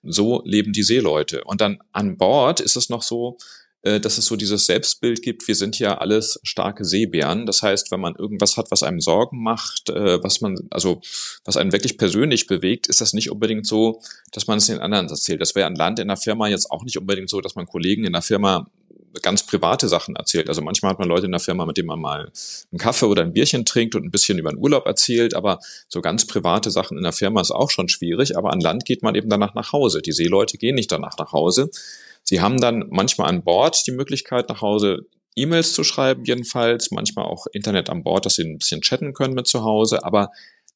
So 0.04 0.42
leben 0.46 0.74
die 0.74 0.84
Seeleute. 0.84 1.44
Und 1.44 1.62
dann 1.62 1.80
an 1.92 2.18
Bord 2.18 2.60
ist 2.60 2.76
es 2.76 2.90
noch 2.90 3.04
so, 3.04 3.38
äh, 3.84 4.00
dass 4.00 4.18
es 4.18 4.26
so 4.26 4.36
dieses 4.36 4.68
Selbstbild 4.68 5.24
gibt, 5.24 5.48
wir 5.48 5.56
sind 5.56 5.80
ja 5.80 5.98
alles 5.98 6.40
starke 6.44 6.86
Seebären. 6.86 7.46
Das 7.48 7.64
heißt, 7.64 7.92
wenn 7.92 8.00
man 8.00 8.16
irgendwas 8.16 8.56
hat, 8.58 8.70
was 8.70 8.84
einem 8.84 9.02
Sorgen 9.02 9.42
macht, 9.42 9.90
äh, 9.90 10.24
was 10.24 10.42
man, 10.42 10.56
also 10.70 11.02
was 11.46 11.58
einen 11.58 11.72
wirklich 11.72 11.98
persönlich 11.98 12.46
bewegt, 12.46 12.88
ist 12.88 13.02
das 13.02 13.14
nicht 13.14 13.32
unbedingt 13.32 13.66
so, 13.66 14.02
dass 14.34 14.46
man 14.46 14.60
es 14.60 14.68
den 14.68 14.80
anderen 14.80 15.10
erzählt. 15.10 15.42
Das 15.42 15.56
wäre 15.56 15.66
an 15.66 15.76
Land 15.76 15.98
in 15.98 16.10
der 16.10 16.18
Firma 16.18 16.48
jetzt 16.48 16.70
auch 16.70 16.84
nicht 16.84 16.98
unbedingt 17.00 17.30
so, 17.30 17.42
dass 17.42 17.56
man 17.56 17.66
Kollegen 17.66 18.04
in 18.04 18.14
der 18.14 18.22
Firma 18.22 18.70
ganz 19.22 19.46
private 19.46 19.88
Sachen 19.88 20.16
erzählt. 20.16 20.50
Also 20.50 20.62
manchmal 20.62 20.92
hat 20.92 21.00
man 21.00 21.08
Leute 21.08 21.26
in 21.26 21.32
der 21.32 21.40
Firma, 21.40 21.66
mit 21.66 21.78
denen 21.78 21.88
man 21.88 22.00
mal 22.00 22.32
einen 22.72 22.80
Kaffee 22.80 23.06
oder 23.06 23.24
ein 23.24 23.34
Bierchen 23.34 23.66
trinkt 23.66 23.96
und 23.96 24.04
ein 24.04 24.12
bisschen 24.12 24.38
über 24.38 24.52
den 24.52 24.58
Urlaub 24.58 24.86
erzählt, 24.86 25.34
aber 25.34 25.60
so 25.88 26.02
ganz 26.02 26.26
private 26.26 26.72
Sachen 26.72 26.98
in 26.98 27.04
der 27.04 27.14
Firma 27.14 27.42
ist 27.42 27.52
auch 27.52 27.70
schon 27.70 27.90
schwierig. 27.90 28.38
Aber 28.38 28.52
an 28.52 28.60
Land 28.60 28.86
geht 28.86 29.04
man 29.04 29.16
eben 29.16 29.30
danach 29.30 29.54
nach 29.54 29.74
Hause. 29.74 30.02
Die 30.02 30.12
Seeleute 30.12 30.58
gehen 30.58 30.76
nicht 30.76 30.92
danach 30.92 31.18
nach 31.18 31.32
Hause. 31.32 31.70
Sie 32.24 32.42
haben 32.42 32.58
dann 32.60 32.86
manchmal 32.90 33.30
an 33.30 33.44
Bord 33.44 33.86
die 33.88 33.92
Möglichkeit, 33.92 34.50
nach 34.50 34.62
Hause 34.62 35.08
E-Mails 35.36 35.74
zu 35.74 35.84
schreiben, 35.84 36.26
jedenfalls, 36.26 36.92
manchmal 36.92 37.26
auch 37.26 37.48
Internet 37.54 37.90
an 37.90 38.04
Bord, 38.04 38.26
dass 38.26 38.36
sie 38.36 38.44
ein 38.44 38.58
bisschen 38.58 38.82
chatten 38.82 39.14
können 39.14 39.34
mit 39.34 39.48
zu 39.48 39.64
Hause, 39.64 40.04
aber 40.04 40.30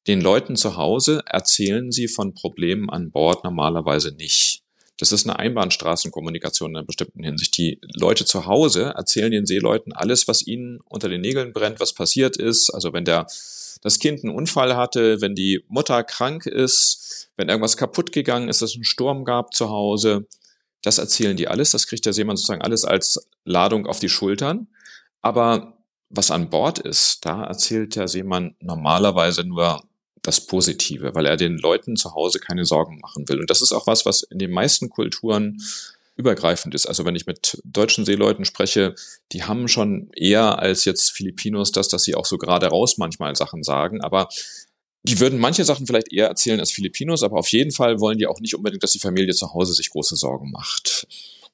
den 0.06 0.20
Leuten 0.20 0.56
zu 0.56 0.76
Hause 0.76 1.22
erzählen 1.26 1.90
sie 1.90 2.08
von 2.08 2.32
Problemen 2.32 2.88
an 2.88 3.10
Bord 3.10 3.44
normalerweise 3.44 4.12
nicht. 4.12 4.62
Das 4.98 5.12
ist 5.12 5.26
eine 5.26 5.38
Einbahnstraßenkommunikation 5.38 6.70
in 6.70 6.76
einer 6.76 6.86
bestimmten 6.86 7.22
Hinsicht. 7.22 7.56
Die 7.58 7.80
Leute 7.94 8.24
zu 8.24 8.46
Hause 8.46 8.94
erzählen 8.96 9.30
den 9.30 9.46
Seeleuten 9.46 9.92
alles, 9.92 10.26
was 10.26 10.46
ihnen 10.46 10.80
unter 10.84 11.08
den 11.08 11.20
Nägeln 11.20 11.52
brennt, 11.52 11.80
was 11.80 11.92
passiert 11.92 12.36
ist. 12.36 12.70
Also 12.70 12.92
wenn 12.94 13.04
der, 13.04 13.26
das 13.82 13.98
Kind 13.98 14.24
einen 14.24 14.34
Unfall 14.34 14.74
hatte, 14.76 15.20
wenn 15.20 15.34
die 15.34 15.62
Mutter 15.68 16.02
krank 16.02 16.46
ist, 16.46 17.30
wenn 17.36 17.48
irgendwas 17.48 17.76
kaputt 17.76 18.12
gegangen 18.12 18.48
ist, 18.48 18.62
es 18.62 18.74
einen 18.74 18.84
Sturm 18.84 19.24
gab 19.24 19.52
zu 19.52 19.68
Hause. 19.68 20.26
Das 20.82 20.96
erzählen 20.98 21.36
die 21.36 21.48
alles. 21.48 21.72
Das 21.72 21.86
kriegt 21.86 22.06
der 22.06 22.14
Seemann 22.14 22.36
sozusagen 22.36 22.62
alles 22.62 22.84
als 22.84 23.28
Ladung 23.44 23.86
auf 23.86 24.00
die 24.00 24.08
Schultern. 24.08 24.68
Aber 25.20 25.76
was 26.08 26.30
an 26.30 26.48
Bord 26.48 26.78
ist, 26.78 27.26
da 27.26 27.44
erzählt 27.44 27.96
der 27.96 28.08
Seemann 28.08 28.54
normalerweise 28.60 29.44
nur 29.44 29.82
das 30.26 30.46
Positive, 30.46 31.14
weil 31.14 31.26
er 31.26 31.36
den 31.36 31.56
Leuten 31.58 31.96
zu 31.96 32.14
Hause 32.14 32.38
keine 32.38 32.64
Sorgen 32.64 33.00
machen 33.00 33.28
will. 33.28 33.40
Und 33.40 33.50
das 33.50 33.62
ist 33.62 33.72
auch 33.72 33.86
was, 33.86 34.06
was 34.06 34.22
in 34.22 34.38
den 34.38 34.50
meisten 34.50 34.90
Kulturen 34.90 35.58
übergreifend 36.16 36.74
ist. 36.74 36.86
Also 36.86 37.04
wenn 37.04 37.14
ich 37.14 37.26
mit 37.26 37.60
deutschen 37.64 38.04
Seeleuten 38.04 38.44
spreche, 38.44 38.94
die 39.32 39.44
haben 39.44 39.68
schon 39.68 40.10
eher 40.14 40.58
als 40.58 40.84
jetzt 40.84 41.10
Filipinos 41.10 41.72
das, 41.72 41.88
dass 41.88 42.04
sie 42.04 42.14
auch 42.14 42.24
so 42.24 42.38
gerade 42.38 42.66
raus 42.66 42.96
manchmal 42.96 43.36
Sachen 43.36 43.62
sagen, 43.62 44.00
aber 44.00 44.28
die 45.02 45.20
würden 45.20 45.38
manche 45.38 45.64
Sachen 45.64 45.86
vielleicht 45.86 46.12
eher 46.12 46.26
erzählen 46.26 46.58
als 46.58 46.72
Filipinos, 46.72 47.22
aber 47.22 47.38
auf 47.38 47.48
jeden 47.48 47.70
Fall 47.70 48.00
wollen 48.00 48.18
die 48.18 48.26
auch 48.26 48.40
nicht 48.40 48.56
unbedingt, 48.56 48.82
dass 48.82 48.90
die 48.90 48.98
Familie 48.98 49.34
zu 49.34 49.52
Hause 49.52 49.72
sich 49.72 49.90
große 49.90 50.16
Sorgen 50.16 50.50
macht. 50.50 51.06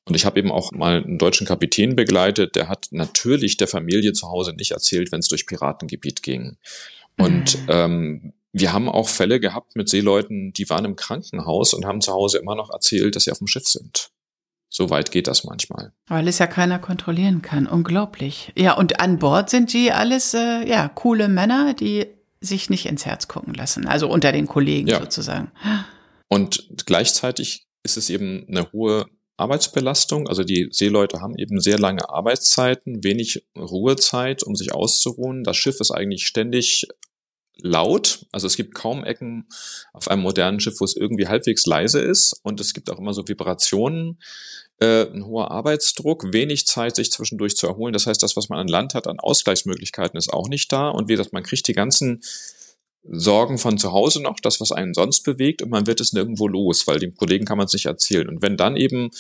Und 0.05 0.15
ich 0.15 0.25
habe 0.25 0.39
eben 0.39 0.51
auch 0.51 0.73
mal 0.73 1.03
einen 1.03 1.19
deutschen 1.19 1.47
Kapitän 1.47 1.95
begleitet, 1.95 2.57
der 2.57 2.69
hat 2.69 2.89
natürlich 2.91 3.57
der 3.57 3.69
Familie 3.69 4.15
zu 4.15 4.29
Hause 4.29 4.55
nicht 4.55 4.71
erzählt, 4.71 5.13
wenn 5.13 5.21
es 5.21 5.29
durch 5.29 5.47
Piratengebiet 5.47 6.23
ging. 6.23 6.57
Und 7.19 7.59
mhm. 7.63 7.67
ähm, 7.69 8.33
wir 8.53 8.73
haben 8.73 8.89
auch 8.89 9.09
Fälle 9.09 9.41
gehabt 9.41 9.77
mit 9.77 9.89
Seeleuten, 9.89 10.53
die 10.53 10.69
waren 10.69 10.85
im 10.85 10.97
Krankenhaus 10.97 11.75
und 11.75 11.87
haben 11.87 12.01
zu 12.01 12.13
Hause 12.13 12.39
immer 12.39 12.55
noch 12.55 12.71
erzählt, 12.71 13.17
dass 13.17 13.25
sie 13.25 13.33
auf 13.33 13.39
dem 13.39 13.47
Schiff 13.47 13.67
sind. 13.67 14.11
So 14.69 14.89
weit 14.89 15.11
geht 15.11 15.27
das 15.27 15.45
manchmal. 15.45 15.93
Weil 16.07 16.29
es 16.29 16.39
ja 16.39 16.47
keiner 16.47 16.79
kontrollieren 16.79 17.43
kann. 17.43 17.67
Unglaublich. 17.67 18.53
Ja, 18.57 18.73
und 18.75 19.01
an 19.01 19.19
Bord 19.19 19.51
sind 19.51 19.73
die 19.73 19.93
alles, 19.93 20.33
äh, 20.33 20.67
ja, 20.67 20.89
coole 20.89 21.29
Männer, 21.29 21.75
die 21.75 22.07
sich 22.41 22.71
nicht 22.71 22.87
ins 22.87 23.05
Herz 23.05 23.29
gucken 23.29 23.55
lassen. 23.55 23.87
Also 23.87 24.09
unter 24.09 24.33
den 24.33 24.47
Kollegen 24.47 24.89
ja. 24.89 25.01
sozusagen. 25.01 25.51
Und 26.29 26.67
gleichzeitig 26.87 27.67
ist 27.83 27.99
es 27.99 28.09
eben 28.09 28.47
eine 28.49 28.73
hohe 28.73 29.07
Arbeitsbelastung. 29.37 30.29
Also 30.29 30.43
die 30.43 30.69
Seeleute 30.71 31.21
haben 31.21 31.37
eben 31.37 31.61
sehr 31.61 31.79
lange 31.79 32.09
Arbeitszeiten, 32.09 33.05
wenig 33.05 33.45
Ruhezeit, 33.57 34.43
um 34.43 34.57
sich 34.57 34.73
auszuruhen. 34.73 35.45
Das 35.45 35.57
Schiff 35.57 35.81
ist 35.81 35.91
eigentlich 35.91 36.27
ständig 36.27 36.87
laut. 37.57 38.27
Also 38.33 38.47
es 38.47 38.57
gibt 38.57 38.75
kaum 38.75 39.05
Ecken 39.05 39.47
auf 39.93 40.09
einem 40.09 40.23
modernen 40.23 40.61
Schiff, 40.61 40.81
wo 40.81 40.85
es 40.85 40.97
irgendwie 40.97 41.29
halbwegs 41.29 41.67
leise 41.67 42.01
ist. 42.01 42.41
Und 42.43 42.61
es 42.61 42.75
gibt 42.75 42.91
auch 42.91 42.99
immer 42.99 43.15
so 43.15 43.27
Vibrationen, 43.29 44.19
äh, 44.81 45.07
ein 45.13 45.27
hoher 45.27 45.51
Arbeitsdruck, 45.51 46.33
wenig 46.33 46.67
Zeit, 46.67 46.97
sich 46.97 47.13
zwischendurch 47.13 47.57
zu 47.57 47.67
erholen. 47.67 47.93
Das 47.93 48.07
heißt, 48.07 48.23
das, 48.23 48.37
was 48.37 48.49
man 48.49 48.59
an 48.59 48.69
Land 48.69 48.95
hat, 48.95 49.07
an 49.07 49.21
Ausgleichsmöglichkeiten, 49.21 50.19
ist 50.19 50.33
auch 50.33 50.49
nicht 50.49 50.73
da. 50.73 50.89
Und 50.89 51.09
wie 51.09 51.13
gesagt, 51.13 51.33
man 51.33 51.43
kriegt 51.43 51.69
die 51.69 51.73
ganzen 51.73 52.23
Sorgen 53.05 53.59
von 53.59 53.79
zu 53.79 53.93
Hause 53.93 54.23
noch, 54.23 54.39
das, 54.41 54.61
was 54.61 54.71
einen 54.71 54.95
sonst 54.95 55.23
bewegt, 55.23 55.63
und 55.63 55.71
man 55.71 55.87
wird 55.87 56.01
es 56.01 56.13
nirgendwo 56.13 56.47
los, 56.47 56.87
weil 56.87 57.01
dem 57.01 57.15
Kollegen 57.15 57.45
kann 57.45 57.59
man 57.59 57.67
es 57.67 57.73
nicht 57.73 57.87
erzählen. 57.87 58.29
Und 58.29 58.43
wenn 58.43 58.57
dann 58.57 58.77
eben 58.77 59.11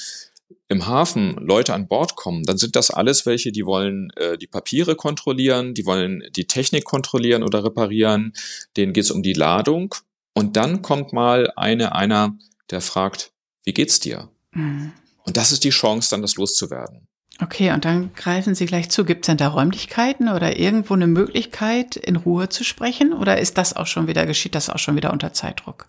im 0.73 0.87
Hafen 0.87 1.37
Leute 1.37 1.75
an 1.75 1.87
Bord 1.87 2.17
kommen, 2.17 2.43
dann 2.45 2.59
sind 2.59 2.75
das 2.75 2.91
alles 2.91 3.27
welche, 3.27 3.53
die 3.53 3.65
wollen 3.65 4.11
äh, 4.17 4.37
die 4.37 4.47
Papiere 4.47 4.97
kontrollieren, 4.97 5.75
die 5.75 5.87
wollen 5.87 6.25
die 6.35 6.47
Technik 6.47 6.85
kontrollieren 6.85 7.43
oder 7.43 7.65
reparieren, 7.65 8.33
denen 8.77 8.93
geht 8.93 9.05
es 9.05 9.11
um 9.11 9.23
die 9.23 9.35
Ladung. 9.35 9.95
Und 10.35 10.57
dann 10.57 10.83
kommt 10.83 11.13
mal 11.13 11.53
eine, 11.57 11.95
einer, 11.95 12.37
der 12.71 12.81
fragt, 12.81 13.33
wie 13.65 13.75
geht's 13.75 14.01
dir? 14.01 14.31
Mhm. 14.53 14.93
Und 15.25 15.37
das 15.37 15.53
ist 15.53 15.65
die 15.65 15.71
Chance, 15.71 16.11
dann 16.11 16.23
das 16.23 16.37
loszuwerden. 16.37 17.07
Okay, 17.41 17.73
und 17.73 17.85
dann 17.85 18.13
greifen 18.15 18.55
Sie 18.55 18.67
gleich 18.67 18.91
zu. 18.91 19.05
Gibt 19.05 19.25
es 19.25 19.27
denn 19.27 19.37
da 19.37 19.49
Räumlichkeiten 19.49 20.29
oder 20.29 20.59
irgendwo 20.59 20.95
eine 20.95 21.07
Möglichkeit, 21.07 21.97
in 21.97 22.17
Ruhe 22.17 22.49
zu 22.49 22.63
sprechen? 22.63 23.13
Oder 23.13 23.41
ist 23.41 23.59
das 23.59 23.75
auch 23.75 23.87
schon 23.87 24.07
wieder, 24.07 24.27
geschieht 24.27 24.55
das 24.55 24.69
auch 24.69 24.79
schon 24.79 24.97
wieder 24.97 25.13
unter 25.13 25.33
Zeitdruck? 25.33 25.87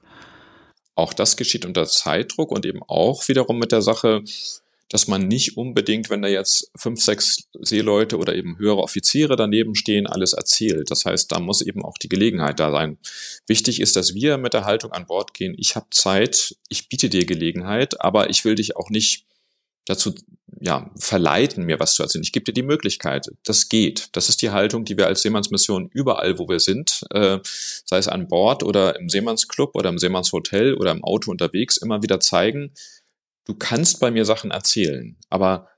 Auch 0.95 1.13
das 1.13 1.37
geschieht 1.37 1.65
unter 1.65 1.85
Zeitdruck 1.85 2.51
und 2.51 2.65
eben 2.65 2.81
auch 2.83 3.27
wiederum 3.27 3.59
mit 3.59 3.71
der 3.71 3.81
Sache, 3.81 4.23
dass 4.93 5.07
man 5.07 5.27
nicht 5.27 5.57
unbedingt, 5.57 6.11
wenn 6.11 6.21
da 6.21 6.27
jetzt 6.27 6.69
fünf, 6.75 7.01
sechs 7.01 7.49
Seeleute 7.59 8.19
oder 8.19 8.35
eben 8.35 8.59
höhere 8.59 8.77
Offiziere 8.77 9.35
daneben 9.35 9.73
stehen, 9.73 10.05
alles 10.05 10.33
erzählt. 10.33 10.91
Das 10.91 11.03
heißt, 11.03 11.31
da 11.31 11.39
muss 11.39 11.63
eben 11.63 11.83
auch 11.83 11.97
die 11.97 12.09
Gelegenheit 12.09 12.59
da 12.59 12.69
sein. 12.69 12.99
Wichtig 13.47 13.81
ist, 13.81 13.95
dass 13.95 14.13
wir 14.13 14.37
mit 14.37 14.53
der 14.53 14.65
Haltung 14.65 14.91
an 14.91 15.07
Bord 15.07 15.33
gehen. 15.33 15.55
Ich 15.57 15.75
habe 15.75 15.87
Zeit, 15.89 16.55
ich 16.69 16.89
biete 16.89 17.09
dir 17.09 17.25
Gelegenheit, 17.25 18.01
aber 18.01 18.29
ich 18.29 18.45
will 18.45 18.53
dich 18.53 18.75
auch 18.75 18.91
nicht 18.91 19.25
dazu 19.85 20.13
ja, 20.61 20.91
verleiten, 20.95 21.65
mir 21.65 21.79
was 21.79 21.95
zu 21.95 22.03
erzählen. 22.03 22.23
Ich 22.23 22.31
gebe 22.31 22.43
dir 22.43 22.53
die 22.53 22.61
Möglichkeit. 22.61 23.31
Das 23.45 23.69
geht. 23.69 24.09
Das 24.11 24.29
ist 24.29 24.43
die 24.43 24.51
Haltung, 24.51 24.85
die 24.85 24.95
wir 24.95 25.07
als 25.07 25.23
Seemannsmission 25.23 25.89
überall, 25.91 26.37
wo 26.37 26.47
wir 26.47 26.59
sind, 26.59 27.03
äh, 27.09 27.39
sei 27.43 27.97
es 27.97 28.07
an 28.07 28.27
Bord 28.27 28.61
oder 28.61 28.99
im 28.99 29.09
Seemannsclub 29.09 29.73
oder 29.73 29.89
im 29.89 29.97
Seemannshotel 29.97 30.75
oder 30.75 30.91
im 30.91 31.03
Auto 31.03 31.31
unterwegs, 31.31 31.77
immer 31.77 32.03
wieder 32.03 32.19
zeigen, 32.19 32.73
du 33.45 33.53
kannst 33.53 33.99
bei 33.99 34.11
mir 34.11 34.25
Sachen 34.25 34.51
erzählen, 34.51 35.17
aber 35.29 35.69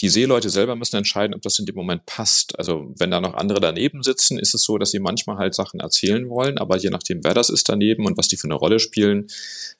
die 0.00 0.10
Seeleute 0.10 0.50
selber 0.50 0.76
müssen 0.76 0.96
entscheiden, 0.96 1.34
ob 1.34 1.40
das 1.40 1.58
in 1.58 1.64
dem 1.64 1.74
Moment 1.74 2.04
passt. 2.04 2.58
Also 2.58 2.92
wenn 2.98 3.10
da 3.10 3.20
noch 3.20 3.32
andere 3.32 3.60
daneben 3.60 4.02
sitzen, 4.02 4.38
ist 4.38 4.54
es 4.54 4.62
so, 4.62 4.76
dass 4.76 4.90
sie 4.90 4.98
manchmal 4.98 5.38
halt 5.38 5.54
Sachen 5.54 5.80
erzählen 5.80 6.28
wollen, 6.28 6.58
aber 6.58 6.76
je 6.76 6.90
nachdem, 6.90 7.24
wer 7.24 7.32
das 7.32 7.48
ist 7.48 7.68
daneben 7.68 8.04
und 8.04 8.18
was 8.18 8.28
die 8.28 8.36
für 8.36 8.46
eine 8.46 8.56
Rolle 8.56 8.78
spielen, 8.78 9.26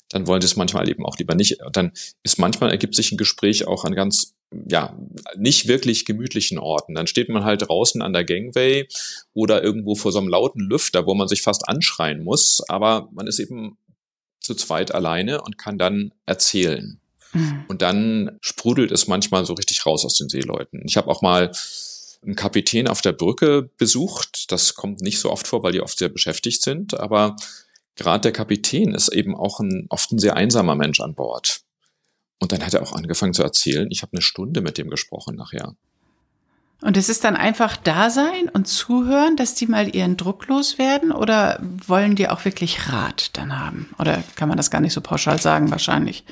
dann 0.09 0.26
wollen 0.26 0.40
sie 0.40 0.47
es 0.47 0.56
manchmal 0.56 0.88
eben 0.88 1.04
auch 1.04 1.18
lieber 1.18 1.35
nicht. 1.35 1.62
Und 1.62 1.76
dann 1.76 1.92
ist 2.23 2.38
manchmal 2.38 2.71
ergibt 2.71 2.95
sich 2.95 3.12
ein 3.12 3.18
Gespräch 3.18 3.66
auch 3.66 3.85
an 3.85 3.95
ganz 3.95 4.35
ja, 4.68 4.97
nicht 5.37 5.68
wirklich 5.68 6.04
gemütlichen 6.04 6.59
Orten. 6.59 6.95
Dann 6.95 7.06
steht 7.09 7.28
man 7.28 7.45
halt 7.45 7.68
draußen 7.68 8.00
an 8.00 8.12
der 8.12 8.25
Gangway 8.25 8.88
oder 9.35 9.62
irgendwo 9.62 9.97
vor 9.97 10.12
so 10.12 10.18
einem 10.18 10.28
lauten 10.28 10.61
Lüfter, 10.61 11.06
wo 11.06 11.14
man 11.14 11.28
sich 11.28 11.42
fast 11.42 11.68
anschreien 11.68 12.23
muss, 12.23 12.62
aber 12.68 13.09
man 13.12 13.26
ist 13.26 13.38
eben 13.38 13.76
zu 14.40 14.54
zweit 14.54 14.95
alleine 14.95 15.42
und 15.42 15.59
kann 15.59 15.76
dann 15.76 16.14
erzählen. 16.25 17.00
Mhm. 17.33 17.64
Und 17.68 17.83
dann 17.83 18.38
sprudelt 18.40 18.90
es 18.92 19.06
manchmal 19.06 19.45
so 19.45 19.54
richtig 19.54 19.85
raus 19.87 20.04
aus 20.04 20.16
den 20.16 20.28
Seeleuten. 20.28 20.83
Ich 20.85 20.97
habe 20.97 21.09
auch 21.09 21.23
mal 21.23 21.52
einen 22.25 22.37
Kapitän 22.37 22.88
auf 22.88 23.00
der 23.00 23.12
Brücke 23.12 23.71
besucht. 23.78 24.50
Das 24.50 24.75
kommt 24.75 25.00
nicht 25.00 25.18
so 25.18 25.30
oft 25.30 25.47
vor, 25.47 25.62
weil 25.62 25.73
die 25.73 25.80
oft 25.80 25.99
sehr 25.99 26.09
beschäftigt 26.09 26.62
sind. 26.62 26.99
Aber 26.99 27.37
gerade 27.95 28.23
der 28.23 28.33
Kapitän 28.33 28.95
ist 28.95 29.09
eben 29.09 29.37
auch 29.37 29.61
ein, 29.61 29.87
oft 29.90 30.12
ein 30.12 30.18
sehr 30.18 30.37
einsamer 30.37 30.75
Mensch 30.75 31.00
an 31.00 31.14
Bord. 31.14 31.61
Und 32.38 32.52
dann 32.52 32.64
hat 32.64 32.75
er 32.75 32.83
auch 32.83 32.92
angefangen 32.92 33.35
zu 33.35 33.42
erzählen. 33.42 33.88
Ich 33.90 34.02
habe 34.02 34.12
eine 34.12 34.23
Stunde 34.23 34.61
mit 34.61 34.78
dem 34.78 34.90
gesprochen 34.90 35.37
nachher. 35.37 35.75
Und 36.83 36.97
es 36.99 37.09
ist 37.09 37.25
dann 37.25 37.37
einfach 37.37 37.76
da 37.76 38.11
sein 38.11 38.50
und 38.52 38.68
zuhören, 38.68 39.37
dass 39.37 39.54
die 39.54 39.66
mal 39.66 39.95
ihren 39.97 40.18
Druck 40.18 40.47
loswerden 40.47 41.11
oder 41.11 41.59
wollen 41.87 42.16
die 42.16 42.28
auch 42.28 42.45
wirklich 42.45 42.92
Rat 42.92 43.30
dann 43.33 43.59
haben? 43.59 43.88
Oder 43.99 44.23
kann 44.35 44.49
man 44.49 44.59
das 44.59 44.71
gar 44.71 44.83
nicht 44.83 44.92
so 44.92 45.00
pauschal 45.00 45.40
sagen 45.40 45.71
wahrscheinlich? 45.71 46.25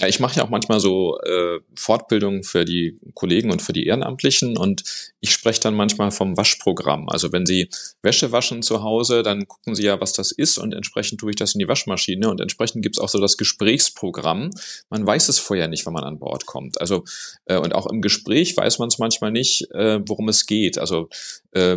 Ja, 0.00 0.08
ich 0.08 0.20
mache 0.20 0.36
ja 0.36 0.44
auch 0.44 0.50
manchmal 0.50 0.80
so 0.80 1.18
äh, 1.20 1.60
Fortbildungen 1.74 2.42
für 2.42 2.64
die 2.64 2.98
Kollegen 3.14 3.50
und 3.50 3.62
für 3.62 3.72
die 3.72 3.86
Ehrenamtlichen 3.86 4.56
und 4.56 4.84
ich 5.20 5.32
spreche 5.32 5.60
dann 5.60 5.74
manchmal 5.74 6.10
vom 6.10 6.36
Waschprogramm. 6.36 7.08
Also 7.08 7.32
wenn 7.32 7.46
Sie 7.46 7.68
Wäsche 8.02 8.32
waschen 8.32 8.62
zu 8.62 8.82
Hause, 8.82 9.22
dann 9.22 9.48
gucken 9.48 9.74
Sie 9.74 9.84
ja, 9.84 10.00
was 10.00 10.12
das 10.12 10.30
ist 10.30 10.58
und 10.58 10.74
entsprechend 10.74 11.20
tue 11.20 11.30
ich 11.30 11.36
das 11.36 11.54
in 11.54 11.58
die 11.58 11.68
Waschmaschine 11.68 12.30
und 12.30 12.40
entsprechend 12.40 12.82
gibt's 12.82 12.98
auch 12.98 13.08
so 13.08 13.20
das 13.20 13.36
Gesprächsprogramm. 13.36 14.50
Man 14.90 15.06
weiß 15.06 15.28
es 15.28 15.38
vorher 15.38 15.68
nicht, 15.68 15.86
wenn 15.86 15.92
man 15.92 16.04
an 16.04 16.18
Bord 16.18 16.46
kommt. 16.46 16.80
Also 16.80 17.04
äh, 17.46 17.58
und 17.58 17.74
auch 17.74 17.86
im 17.86 18.00
Gespräch 18.00 18.56
weiß 18.56 18.78
man 18.78 18.88
es 18.88 18.98
manchmal 18.98 19.32
nicht, 19.32 19.70
äh, 19.72 20.00
worum 20.06 20.28
es 20.28 20.46
geht. 20.46 20.78
Also 20.78 21.08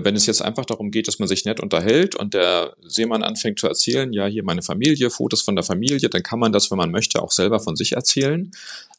wenn 0.03 0.15
es 0.15 0.25
jetzt 0.25 0.41
einfach 0.41 0.65
darum 0.65 0.91
geht, 0.91 1.07
dass 1.07 1.19
man 1.19 1.27
sich 1.27 1.45
nett 1.45 1.59
unterhält 1.59 2.15
und 2.15 2.33
der 2.33 2.75
Seemann 2.81 3.23
anfängt 3.23 3.59
zu 3.59 3.67
erzählen, 3.67 4.11
ja, 4.13 4.25
hier 4.25 4.43
meine 4.43 4.61
Familie, 4.61 5.09
Fotos 5.09 5.41
von 5.41 5.55
der 5.55 5.63
Familie, 5.63 6.09
dann 6.09 6.23
kann 6.23 6.39
man 6.39 6.51
das, 6.51 6.71
wenn 6.71 6.77
man 6.77 6.91
möchte, 6.91 7.21
auch 7.21 7.31
selber 7.31 7.59
von 7.59 7.75
sich 7.75 7.93
erzählen. 7.93 8.51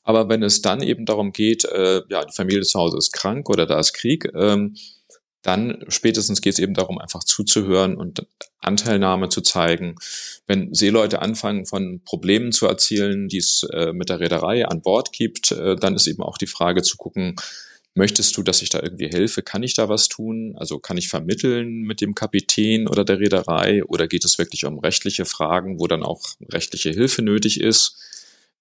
Aber 0.05 0.29
wenn 0.29 0.43
es 0.43 0.63
dann 0.63 0.83
eben 0.83 1.07
darum 1.07 1.33
geht, 1.33 1.65
äh, 1.65 2.03
ja, 2.09 2.25
die 2.25 2.33
Familie 2.35 2.63
zu 2.63 2.79
Hause 2.79 2.99
ist 2.99 3.13
krank 3.13 3.49
oder 3.49 3.67
da 3.67 3.79
ist 3.79 3.93
Krieg, 3.93 4.31
ähm, 4.35 4.77
dann 5.43 5.85
spätestens 5.89 6.41
geht 6.41 6.55
es 6.55 6.59
eben 6.61 6.75
darum, 6.75 6.99
einfach 6.99 7.25
zuzuhören 7.25 7.97
und 7.97 8.27
Anteilnahme 8.61 9.29
zu 9.29 9.41
zeigen. 9.41 9.97
Wenn 10.47 10.73
Seeleute 10.73 11.21
anfangen, 11.21 11.67
von 11.67 12.01
Problemen 12.05 12.53
zu 12.53 12.67
erzählen, 12.67 13.29
die 13.29 13.39
es 13.39 13.67
äh, 13.73 13.93
mit 13.93 14.09
der 14.09 14.21
Reederei 14.21 14.65
an 14.67 14.83
Bord 14.83 15.13
gibt, 15.13 15.51
äh, 15.51 15.75
dann 15.77 15.97
ist 15.97 16.07
eben 16.07 16.23
auch 16.23 16.39
die 16.39 16.47
Frage 16.47 16.83
zu 16.83 16.97
gucken, 16.97 17.35
möchtest 17.95 18.37
du, 18.37 18.43
dass 18.43 18.63
ich 18.63 18.71
da 18.71 18.81
irgendwie 18.83 19.09
helfe? 19.09 19.43
Kann 19.43 19.63
ich 19.63 19.75
da 19.75 19.89
was 19.89 20.09
tun? 20.09 20.55
Also 20.57 20.79
kann 20.79 20.97
ich 20.97 21.09
vermitteln 21.09 21.83
mit 21.83 22.01
dem 22.01 22.15
Kapitän 22.15 22.89
oder 22.89 23.05
der 23.05 23.21
Reederei? 23.21 23.85
Oder 23.85 24.09
geht 24.09 24.25
es 24.25 24.39
wirklich 24.39 24.65
um 24.65 24.79
rechtliche 24.79 25.25
Fragen, 25.25 25.79
wo 25.79 25.87
dann 25.87 26.03
auch 26.03 26.23
rechtliche 26.51 26.91
Hilfe 26.91 27.23
nötig 27.23 27.61
ist? 27.61 27.99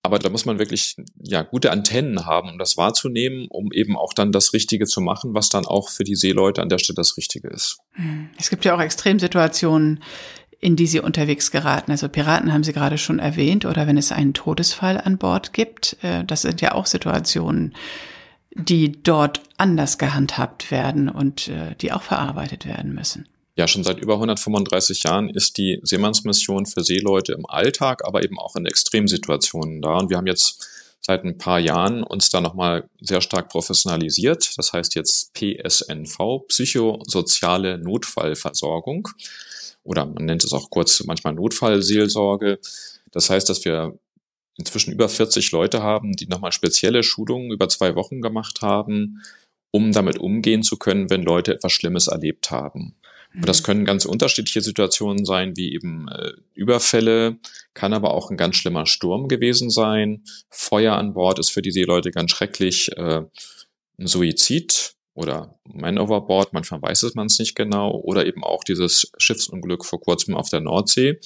Aber 0.03 0.17
da 0.17 0.29
muss 0.29 0.45
man 0.45 0.57
wirklich 0.57 0.95
ja 1.21 1.43
gute 1.43 1.71
Antennen 1.71 2.25
haben, 2.25 2.50
um 2.50 2.57
das 2.57 2.75
wahrzunehmen, 2.75 3.47
um 3.50 3.71
eben 3.71 3.95
auch 3.95 4.13
dann 4.13 4.31
das 4.31 4.51
Richtige 4.51 4.88
zu 4.88 5.00
machen, 5.00 5.35
was 5.35 5.50
dann 5.50 5.65
auch 5.65 5.89
für 5.89 6.03
die 6.03 6.15
Seeleute 6.15 6.61
an 6.61 6.69
der 6.69 6.79
Stelle 6.79 6.95
das 6.95 7.17
Richtige 7.17 7.50
ist. 7.50 7.77
Hm. 7.91 8.29
Es 8.38 8.50
gibt 8.50 8.65
ja 8.65 8.75
auch 8.75 8.81
Extremsituationen, 8.81 10.00
in 10.59 10.75
die 10.75 10.88
sie 10.88 11.00
unterwegs 11.00 11.51
geraten. 11.51 11.91
Also 11.91 12.09
Piraten 12.09 12.51
haben 12.51 12.63
Sie 12.63 12.73
gerade 12.73 12.97
schon 12.97 13.19
erwähnt 13.19 13.65
oder 13.65 13.88
wenn 13.88 13.97
es 13.97 14.11
einen 14.11 14.33
Todesfall 14.33 15.00
an 15.00 15.17
Bord 15.17 15.53
gibt, 15.53 15.97
äh, 16.01 16.23
das 16.23 16.43
sind 16.43 16.61
ja 16.61 16.73
auch 16.73 16.88
Situationen, 16.88 17.75
die 18.53 19.01
dort 19.03 19.41
anders 19.58 19.98
gehandhabt 19.98 20.72
werden 20.72 21.10
und 21.10 21.48
äh, 21.48 21.75
die 21.79 21.91
auch 21.91 22.01
verarbeitet 22.01 22.65
werden 22.65 22.93
müssen. 22.93 23.27
Ja, 23.55 23.67
schon 23.67 23.84
seit 23.84 24.00
über 24.00 24.13
135 24.13 25.03
Jahren 25.03 25.29
ist 25.29 25.58
die 25.58 25.79
Seemannsmission 25.84 26.65
für 26.65 26.84
Seeleute 26.84 27.34
im 27.34 27.46
Alltag, 27.46 28.05
aber 28.05 28.24
eben 28.24 28.39
auch 28.39 28.55
in 28.55 28.65
Extremsituationen 28.65 29.81
da. 29.81 29.98
Und 29.98 30.10
wir 30.10 30.17
haben 30.17 30.27
jetzt 30.27 30.67
seit 31.01 31.24
ein 31.24 31.38
paar 31.38 31.60
Jahren 31.60 32.03
uns 32.03 32.29
da 32.29 32.39
nochmal 32.39 32.89
sehr 33.01 33.22
stark 33.22 33.50
professionalisiert. 33.50 34.58
Das 34.58 34.72
heißt 34.72 34.96
jetzt 34.96 35.34
PSNV, 35.34 36.48
psychosoziale 36.48 37.77
Notfallversorgung. 37.77 39.10
Oder 39.84 40.05
man 40.05 40.25
nennt 40.25 40.43
es 40.43 40.53
auch 40.53 40.70
kurz 40.70 41.03
manchmal 41.03 41.34
Notfallseelsorge. 41.34 42.60
Das 43.12 43.29
heißt, 43.29 43.50
dass 43.50 43.65
wir 43.65 43.98
inzwischen 44.58 44.91
über 44.91 45.10
40 45.10 45.51
Leute 45.51 45.81
haben, 45.81 46.13
die 46.13 46.27
nochmal 46.27 46.51
spezielle 46.51 47.03
Schulungen 47.03 47.51
über 47.51 47.70
zwei 47.70 47.96
Wochen 47.96 48.22
gemacht 48.22 48.62
haben, 48.62 49.22
um 49.72 49.91
damit 49.91 50.17
umgehen 50.20 50.63
zu 50.63 50.77
können, 50.77 51.10
wenn 51.10 51.24
Leute 51.24 51.53
etwas 51.53 51.72
Schlimmes 51.72 52.08
erlebt 52.08 52.51
haben. 52.51 52.96
Und 53.34 53.48
das 53.48 53.62
mhm. 53.62 53.65
können 53.65 53.86
ganz 53.86 54.05
unterschiedliche 54.05 54.62
Situationen 54.62 55.25
sein, 55.25 55.55
wie 55.55 55.74
eben 55.74 56.08
äh, 56.10 56.31
Überfälle, 56.53 57.38
kann 57.74 57.93
aber 57.93 58.13
auch 58.13 58.29
ein 58.29 58.38
ganz 58.38 58.58
schlimmer 58.58 58.86
Sturm 58.86 59.29
gewesen 59.29 59.70
sein. 59.70 60.24
Feuer 60.50 60.96
an 60.98 61.13
Bord 61.13 61.39
ist 61.39 61.50
für 61.50 61.62
die 61.62 61.72
Seeleute 61.72 62.12
ganz 62.12 62.31
schrecklich. 62.31 62.91
Äh, 62.98 63.24
ein 63.98 64.08
Suizid 64.08 64.96
oder 65.13 65.55
Man 65.72 65.98
overboard, 65.98 66.53
manchmal 66.53 66.81
weiß 66.81 67.03
es 67.03 67.15
man 67.15 67.27
es 67.27 67.39
nicht 67.39 67.55
genau. 67.55 67.91
Oder 67.91 68.25
eben 68.25 68.43
auch 68.43 68.63
dieses 68.63 69.12
Schiffsunglück 69.17 69.86
vor 69.86 70.01
kurzem 70.01 70.36
auf 70.36 70.50
der 70.50 70.62
Nordsee, 70.62 71.20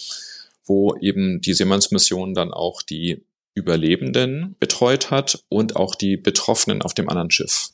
wo 0.66 0.96
eben 1.00 1.42
die 1.42 1.54
Seemannsmission 1.54 2.34
dann 2.34 2.52
auch 2.52 2.82
die 2.82 3.24
Überlebenden 3.54 4.56
betreut 4.60 5.12
hat 5.12 5.44
und 5.50 5.76
auch 5.76 5.96
die 5.96 6.18
Betroffenen 6.18 6.82
auf 6.82 6.94
dem 6.94 7.10
anderen 7.10 7.32
Schiff. 7.32 7.70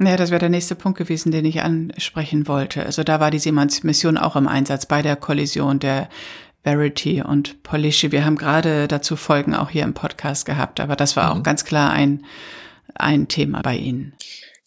Ja, 0.00 0.16
das 0.16 0.30
wäre 0.30 0.38
der 0.38 0.48
nächste 0.48 0.76
Punkt 0.76 0.96
gewesen, 0.96 1.32
den 1.32 1.44
ich 1.44 1.60
ansprechen 1.62 2.46
wollte. 2.46 2.86
Also 2.86 3.02
da 3.02 3.18
war 3.18 3.32
die 3.32 3.40
Seemannsmission 3.40 4.16
auch 4.16 4.36
im 4.36 4.46
Einsatz 4.46 4.86
bei 4.86 5.02
der 5.02 5.16
Kollision 5.16 5.80
der 5.80 6.08
Verity 6.62 7.22
und 7.22 7.64
Polishi. 7.64 8.12
Wir 8.12 8.24
haben 8.24 8.36
gerade 8.36 8.86
dazu 8.86 9.16
Folgen 9.16 9.54
auch 9.54 9.70
hier 9.70 9.82
im 9.82 9.94
Podcast 9.94 10.46
gehabt, 10.46 10.78
aber 10.78 10.94
das 10.94 11.16
war 11.16 11.34
mhm. 11.34 11.40
auch 11.40 11.42
ganz 11.42 11.64
klar 11.64 11.90
ein, 11.92 12.24
ein 12.94 13.26
Thema 13.26 13.62
bei 13.62 13.76
Ihnen. 13.76 14.14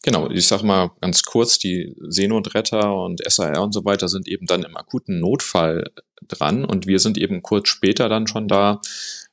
Genau, 0.04 0.30
ich 0.32 0.48
sag 0.48 0.64
mal 0.64 0.92
ganz 1.00 1.24
kurz, 1.24 1.60
die 1.60 1.96
Seenotretter 2.00 2.96
und 2.96 3.22
SAR 3.28 3.62
und 3.62 3.72
so 3.72 3.86
weiter 3.86 4.10
sind 4.10 4.28
eben 4.28 4.48
dann 4.48 4.64
im 4.64 4.76
akuten 4.76 5.20
Notfall 5.20 5.92
dran 6.28 6.66
und 6.66 6.88
wir 6.88 7.00
sind 7.00 7.20
eben 7.20 7.44
kurz 7.44 7.70
später 7.70 8.10
dann 8.10 8.26
schon 8.26 8.48
da 8.48 8.82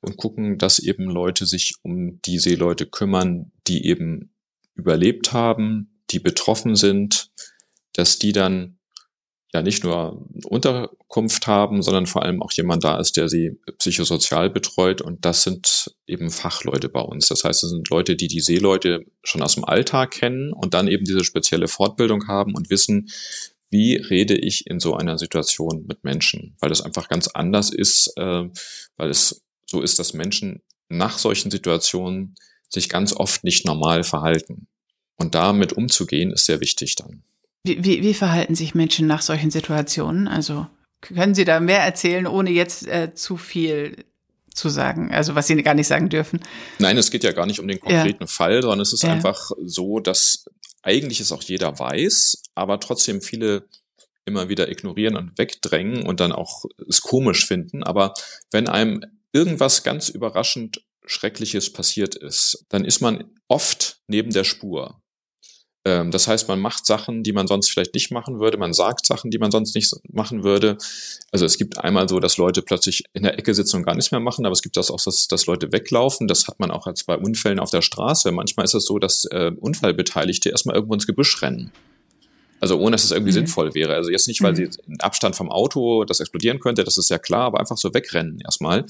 und 0.00 0.18
gucken, 0.18 0.58
dass 0.58 0.78
eben 0.78 1.08
Leute 1.08 1.46
sich 1.46 1.76
um 1.82 2.20
die 2.22 2.38
Seeleute 2.38 2.84
kümmern, 2.84 3.50
die 3.66 3.86
eben 3.86 4.30
überlebt 4.74 5.32
haben, 5.32 6.02
die 6.10 6.20
betroffen 6.20 6.76
sind, 6.76 7.30
dass 7.94 8.18
die 8.18 8.32
dann 8.32 8.77
ja 9.52 9.62
nicht 9.62 9.82
nur 9.82 10.26
Unterkunft 10.44 11.46
haben, 11.46 11.82
sondern 11.82 12.06
vor 12.06 12.22
allem 12.22 12.42
auch 12.42 12.52
jemand 12.52 12.84
da 12.84 12.98
ist, 12.98 13.16
der 13.16 13.28
sie 13.28 13.58
psychosozial 13.78 14.50
betreut. 14.50 15.00
Und 15.00 15.24
das 15.24 15.42
sind 15.42 15.94
eben 16.06 16.30
Fachleute 16.30 16.88
bei 16.88 17.00
uns. 17.00 17.28
Das 17.28 17.44
heißt, 17.44 17.64
es 17.64 17.70
sind 17.70 17.88
Leute, 17.88 18.14
die 18.14 18.28
die 18.28 18.40
Seeleute 18.40 19.06
schon 19.22 19.42
aus 19.42 19.54
dem 19.54 19.64
Alltag 19.64 20.10
kennen 20.10 20.52
und 20.52 20.74
dann 20.74 20.88
eben 20.88 21.04
diese 21.04 21.24
spezielle 21.24 21.68
Fortbildung 21.68 22.28
haben 22.28 22.54
und 22.54 22.68
wissen, 22.68 23.08
wie 23.70 23.96
rede 23.96 24.36
ich 24.36 24.66
in 24.66 24.80
so 24.80 24.94
einer 24.94 25.18
Situation 25.18 25.84
mit 25.86 26.04
Menschen, 26.04 26.56
weil 26.60 26.70
das 26.70 26.80
einfach 26.80 27.08
ganz 27.08 27.28
anders 27.28 27.70
ist, 27.70 28.12
äh, 28.16 28.48
weil 28.96 29.10
es 29.10 29.44
so 29.66 29.82
ist, 29.82 29.98
dass 29.98 30.14
Menschen 30.14 30.62
nach 30.88 31.18
solchen 31.18 31.50
Situationen 31.50 32.34
sich 32.68 32.88
ganz 32.88 33.12
oft 33.14 33.44
nicht 33.44 33.66
normal 33.66 34.04
verhalten. 34.04 34.68
Und 35.16 35.34
damit 35.34 35.72
umzugehen, 35.72 36.32
ist 36.32 36.46
sehr 36.46 36.60
wichtig 36.60 36.94
dann. 36.94 37.24
Wie, 37.68 37.84
wie, 37.84 38.02
wie 38.02 38.14
verhalten 38.14 38.54
sich 38.54 38.74
Menschen 38.74 39.06
nach 39.06 39.22
solchen 39.22 39.50
Situationen? 39.50 40.26
Also 40.26 40.66
können 41.00 41.34
Sie 41.34 41.44
da 41.44 41.60
mehr 41.60 41.80
erzählen, 41.80 42.26
ohne 42.26 42.50
jetzt 42.50 42.86
äh, 42.86 43.14
zu 43.14 43.36
viel 43.36 44.04
zu 44.54 44.68
sagen, 44.68 45.12
also 45.12 45.34
was 45.34 45.46
Sie 45.46 45.62
gar 45.62 45.74
nicht 45.74 45.86
sagen 45.86 46.08
dürfen? 46.08 46.40
Nein, 46.78 46.98
es 46.98 47.10
geht 47.10 47.22
ja 47.22 47.32
gar 47.32 47.46
nicht 47.46 47.60
um 47.60 47.68
den 47.68 47.78
konkreten 47.78 48.24
ja. 48.24 48.26
Fall, 48.26 48.62
sondern 48.62 48.80
es 48.80 48.92
ist 48.92 49.04
ja. 49.04 49.12
einfach 49.12 49.52
so, 49.64 50.00
dass 50.00 50.46
eigentlich 50.82 51.20
es 51.20 51.30
auch 51.30 51.42
jeder 51.42 51.78
weiß, 51.78 52.42
aber 52.54 52.80
trotzdem 52.80 53.20
viele 53.20 53.68
immer 54.24 54.48
wieder 54.48 54.70
ignorieren 54.70 55.16
und 55.16 55.38
wegdrängen 55.38 56.06
und 56.06 56.20
dann 56.20 56.32
auch 56.32 56.64
es 56.88 57.00
komisch 57.00 57.46
finden. 57.46 57.82
Aber 57.82 58.14
wenn 58.50 58.68
einem 58.68 59.04
irgendwas 59.32 59.84
ganz 59.84 60.08
überraschend 60.08 60.82
Schreckliches 61.06 61.72
passiert 61.72 62.14
ist, 62.14 62.66
dann 62.68 62.84
ist 62.84 63.00
man 63.00 63.24
oft 63.48 64.00
neben 64.06 64.30
der 64.30 64.44
Spur. 64.44 65.00
Ähm, 65.84 66.10
das 66.10 66.28
heißt, 66.28 66.48
man 66.48 66.60
macht 66.60 66.86
Sachen, 66.86 67.22
die 67.22 67.32
man 67.32 67.46
sonst 67.46 67.70
vielleicht 67.70 67.94
nicht 67.94 68.10
machen 68.10 68.40
würde. 68.40 68.58
Man 68.58 68.72
sagt 68.72 69.06
Sachen, 69.06 69.30
die 69.30 69.38
man 69.38 69.50
sonst 69.50 69.74
nicht 69.74 69.94
machen 70.10 70.44
würde. 70.44 70.76
Also 71.30 71.44
es 71.44 71.58
gibt 71.58 71.78
einmal 71.78 72.08
so, 72.08 72.20
dass 72.20 72.36
Leute 72.36 72.62
plötzlich 72.62 73.04
in 73.12 73.22
der 73.22 73.38
Ecke 73.38 73.54
sitzen 73.54 73.76
und 73.76 73.84
gar 73.84 73.94
nichts 73.94 74.10
mehr 74.10 74.20
machen, 74.20 74.44
aber 74.44 74.52
es 74.52 74.62
gibt 74.62 74.76
das 74.76 74.90
auch, 74.90 75.02
dass, 75.02 75.28
dass 75.28 75.46
Leute 75.46 75.72
weglaufen. 75.72 76.28
Das 76.28 76.48
hat 76.48 76.58
man 76.60 76.70
auch 76.70 76.86
als 76.86 77.04
bei 77.04 77.16
Unfällen 77.16 77.60
auf 77.60 77.70
der 77.70 77.82
Straße. 77.82 78.32
Manchmal 78.32 78.64
ist 78.64 78.74
es 78.74 78.84
so, 78.84 78.98
dass 78.98 79.24
äh, 79.26 79.52
Unfallbeteiligte 79.58 80.50
erstmal 80.50 80.74
irgendwo 80.74 80.94
ins 80.94 81.06
Gebüsch 81.06 81.40
rennen. 81.42 81.72
Also 82.60 82.78
ohne 82.78 82.92
dass 82.92 83.04
es 83.04 83.12
irgendwie 83.12 83.30
mhm. 83.30 83.46
sinnvoll 83.46 83.74
wäre. 83.74 83.94
Also 83.94 84.10
jetzt 84.10 84.26
nicht, 84.26 84.42
weil 84.42 84.52
mhm. 84.52 84.56
sie 84.56 84.68
in 84.86 85.00
Abstand 85.00 85.36
vom 85.36 85.50
Auto 85.50 86.04
das 86.04 86.20
explodieren 86.20 86.58
könnte, 86.58 86.84
das 86.84 86.98
ist 86.98 87.08
ja 87.08 87.18
klar, 87.18 87.42
aber 87.42 87.60
einfach 87.60 87.76
so 87.76 87.94
wegrennen 87.94 88.40
erstmal. 88.44 88.84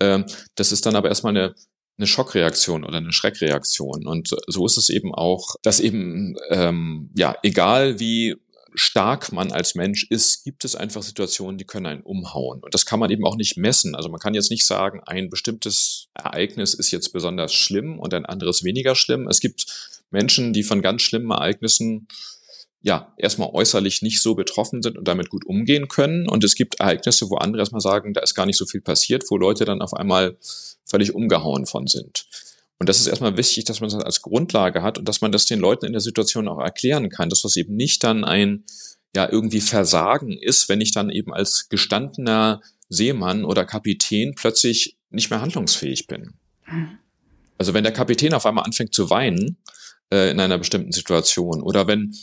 Ähm, 0.00 0.24
das 0.56 0.72
ist 0.72 0.86
dann 0.86 0.96
aber 0.96 1.08
erstmal 1.08 1.36
eine 1.36 1.54
eine 1.98 2.06
Schockreaktion 2.06 2.84
oder 2.84 2.98
eine 2.98 3.12
Schreckreaktion. 3.12 4.06
Und 4.06 4.34
so 4.46 4.66
ist 4.66 4.76
es 4.76 4.90
eben 4.90 5.14
auch, 5.14 5.56
dass 5.62 5.80
eben, 5.80 6.36
ähm, 6.50 7.10
ja, 7.14 7.36
egal 7.42 7.98
wie 7.98 8.36
stark 8.74 9.32
man 9.32 9.52
als 9.52 9.74
Mensch 9.74 10.06
ist, 10.10 10.44
gibt 10.44 10.64
es 10.64 10.76
einfach 10.76 11.02
Situationen, 11.02 11.56
die 11.56 11.64
können 11.64 11.86
einen 11.86 12.02
umhauen. 12.02 12.60
Und 12.60 12.74
das 12.74 12.84
kann 12.84 13.00
man 13.00 13.10
eben 13.10 13.24
auch 13.24 13.36
nicht 13.36 13.56
messen. 13.56 13.94
Also 13.94 14.10
man 14.10 14.20
kann 14.20 14.34
jetzt 14.34 14.50
nicht 14.50 14.66
sagen, 14.66 15.00
ein 15.06 15.30
bestimmtes 15.30 16.08
Ereignis 16.14 16.74
ist 16.74 16.90
jetzt 16.90 17.12
besonders 17.12 17.54
schlimm 17.54 17.98
und 17.98 18.12
ein 18.12 18.26
anderes 18.26 18.64
weniger 18.64 18.94
schlimm. 18.94 19.28
Es 19.28 19.40
gibt 19.40 19.66
Menschen, 20.10 20.52
die 20.52 20.62
von 20.62 20.82
ganz 20.82 21.02
schlimmen 21.02 21.30
Ereignissen 21.30 22.06
ja, 22.82 23.12
erstmal 23.16 23.48
äußerlich 23.52 24.02
nicht 24.02 24.22
so 24.22 24.34
betroffen 24.34 24.82
sind 24.82 24.96
und 24.96 25.08
damit 25.08 25.30
gut 25.30 25.44
umgehen 25.44 25.88
können. 25.88 26.28
Und 26.28 26.44
es 26.44 26.54
gibt 26.54 26.78
Ereignisse, 26.78 27.28
wo 27.30 27.36
andere 27.36 27.62
erstmal 27.62 27.80
sagen, 27.80 28.12
da 28.12 28.20
ist 28.20 28.34
gar 28.34 28.46
nicht 28.46 28.58
so 28.58 28.66
viel 28.66 28.80
passiert, 28.80 29.24
wo 29.28 29.36
Leute 29.36 29.64
dann 29.64 29.82
auf 29.82 29.94
einmal 29.94 30.36
völlig 30.86 31.14
umgehauen 31.14 31.66
von 31.66 31.86
sind. 31.86 32.26
Und 32.78 32.88
das 32.88 33.00
ist 33.00 33.06
erstmal 33.06 33.36
wichtig, 33.36 33.64
dass 33.64 33.80
man 33.80 33.90
das 33.90 34.02
als 34.02 34.22
Grundlage 34.22 34.82
hat 34.82 34.98
und 34.98 35.08
dass 35.08 35.20
man 35.20 35.32
das 35.32 35.46
den 35.46 35.60
Leuten 35.60 35.86
in 35.86 35.92
der 35.92 36.00
Situation 36.00 36.48
auch 36.48 36.60
erklären 36.60 37.08
kann, 37.08 37.30
dass 37.30 37.42
das 37.42 37.56
eben 37.56 37.74
nicht 37.74 38.04
dann 38.04 38.24
ein, 38.24 38.64
ja, 39.14 39.28
irgendwie 39.30 39.62
Versagen 39.62 40.36
ist, 40.38 40.68
wenn 40.68 40.80
ich 40.80 40.92
dann 40.92 41.10
eben 41.10 41.32
als 41.32 41.68
gestandener 41.68 42.60
Seemann 42.88 43.44
oder 43.44 43.64
Kapitän 43.64 44.34
plötzlich 44.34 44.96
nicht 45.10 45.30
mehr 45.30 45.40
handlungsfähig 45.40 46.06
bin. 46.06 46.34
Also 47.58 47.72
wenn 47.72 47.84
der 47.84 47.92
Kapitän 47.92 48.34
auf 48.34 48.44
einmal 48.44 48.64
anfängt 48.64 48.94
zu 48.94 49.08
weinen 49.08 49.56
äh, 50.12 50.30
in 50.30 50.40
einer 50.40 50.58
bestimmten 50.58 50.92
Situation 50.92 51.62
oder 51.62 51.86
wenn 51.86 52.14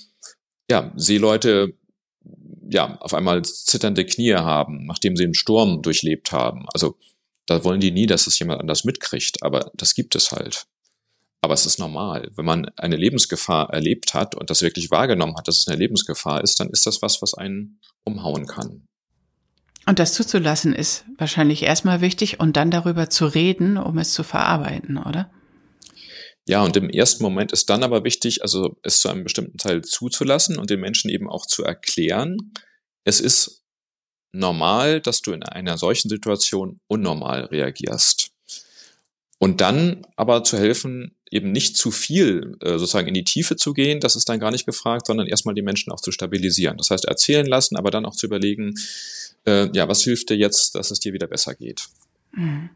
ja, 0.69 0.93
Seeleute 0.95 1.73
ja 2.69 2.97
auf 2.99 3.13
einmal 3.13 3.43
zitternde 3.43 4.05
Knie 4.05 4.35
haben, 4.35 4.85
nachdem 4.85 5.15
sie 5.15 5.23
einen 5.23 5.33
Sturm 5.33 5.81
durchlebt 5.81 6.31
haben. 6.31 6.65
Also 6.73 6.97
da 7.45 7.63
wollen 7.63 7.81
die 7.81 7.91
nie, 7.91 8.07
dass 8.07 8.27
es 8.27 8.39
jemand 8.39 8.61
anders 8.61 8.83
mitkriegt, 8.83 9.43
aber 9.43 9.71
das 9.75 9.95
gibt 9.95 10.15
es 10.15 10.31
halt. 10.31 10.65
Aber 11.41 11.53
es 11.53 11.65
ist 11.65 11.77
normal. 11.77 12.31
Wenn 12.35 12.45
man 12.45 12.69
eine 12.77 12.95
Lebensgefahr 12.95 13.69
erlebt 13.71 14.13
hat 14.13 14.33
und 14.33 14.49
das 14.49 14.61
wirklich 14.61 14.91
wahrgenommen 14.91 15.35
hat, 15.35 15.47
dass 15.49 15.59
es 15.59 15.67
eine 15.67 15.77
Lebensgefahr 15.77 16.41
ist, 16.41 16.59
dann 16.59 16.69
ist 16.69 16.85
das 16.85 17.01
was, 17.01 17.21
was 17.21 17.33
einen 17.33 17.81
umhauen 18.05 18.47
kann. 18.47 18.87
Und 19.85 19.99
das 19.99 20.13
zuzulassen 20.13 20.73
ist 20.73 21.03
wahrscheinlich 21.17 21.63
erstmal 21.63 21.99
wichtig 21.99 22.39
und 22.39 22.55
dann 22.55 22.71
darüber 22.71 23.09
zu 23.09 23.25
reden, 23.25 23.77
um 23.77 23.97
es 23.97 24.13
zu 24.13 24.23
verarbeiten, 24.23 24.97
oder? 24.97 25.29
Ja, 26.47 26.63
und 26.63 26.75
im 26.77 26.89
ersten 26.89 27.23
Moment 27.23 27.51
ist 27.51 27.69
dann 27.69 27.83
aber 27.83 28.03
wichtig, 28.03 28.41
also 28.41 28.77
es 28.83 28.99
zu 28.99 29.09
einem 29.09 29.23
bestimmten 29.23 29.57
Teil 29.57 29.81
zuzulassen 29.81 30.57
und 30.57 30.69
den 30.69 30.79
Menschen 30.79 31.09
eben 31.09 31.29
auch 31.29 31.45
zu 31.45 31.63
erklären, 31.63 32.37
es 33.03 33.19
ist 33.19 33.62
normal, 34.33 34.99
dass 34.99 35.21
du 35.21 35.31
in 35.31 35.43
einer 35.43 35.77
solchen 35.77 36.09
Situation 36.09 36.79
unnormal 36.87 37.45
reagierst. 37.45 38.31
Und 39.39 39.61
dann 39.61 40.05
aber 40.15 40.43
zu 40.43 40.57
helfen, 40.57 41.15
eben 41.29 41.51
nicht 41.51 41.75
zu 41.75 41.91
viel 41.91 42.57
äh, 42.61 42.77
sozusagen 42.77 43.07
in 43.07 43.13
die 43.13 43.23
Tiefe 43.23 43.55
zu 43.55 43.73
gehen, 43.73 43.99
das 43.99 44.15
ist 44.15 44.29
dann 44.29 44.39
gar 44.39 44.51
nicht 44.51 44.65
gefragt, 44.65 45.07
sondern 45.07 45.27
erstmal 45.27 45.55
die 45.55 45.61
Menschen 45.61 45.91
auch 45.91 45.99
zu 45.99 46.11
stabilisieren. 46.11 46.77
Das 46.77 46.91
heißt, 46.91 47.05
erzählen 47.05 47.45
lassen, 47.45 47.75
aber 47.75 47.91
dann 47.91 48.05
auch 48.05 48.15
zu 48.15 48.25
überlegen, 48.25 48.75
äh, 49.45 49.69
ja, 49.73 49.87
was 49.87 50.03
hilft 50.03 50.29
dir 50.29 50.37
jetzt, 50.37 50.75
dass 50.75 50.91
es 50.91 50.99
dir 50.99 51.13
wieder 51.13 51.27
besser 51.27 51.55
geht. 51.55 51.87
Mhm. 52.35 52.69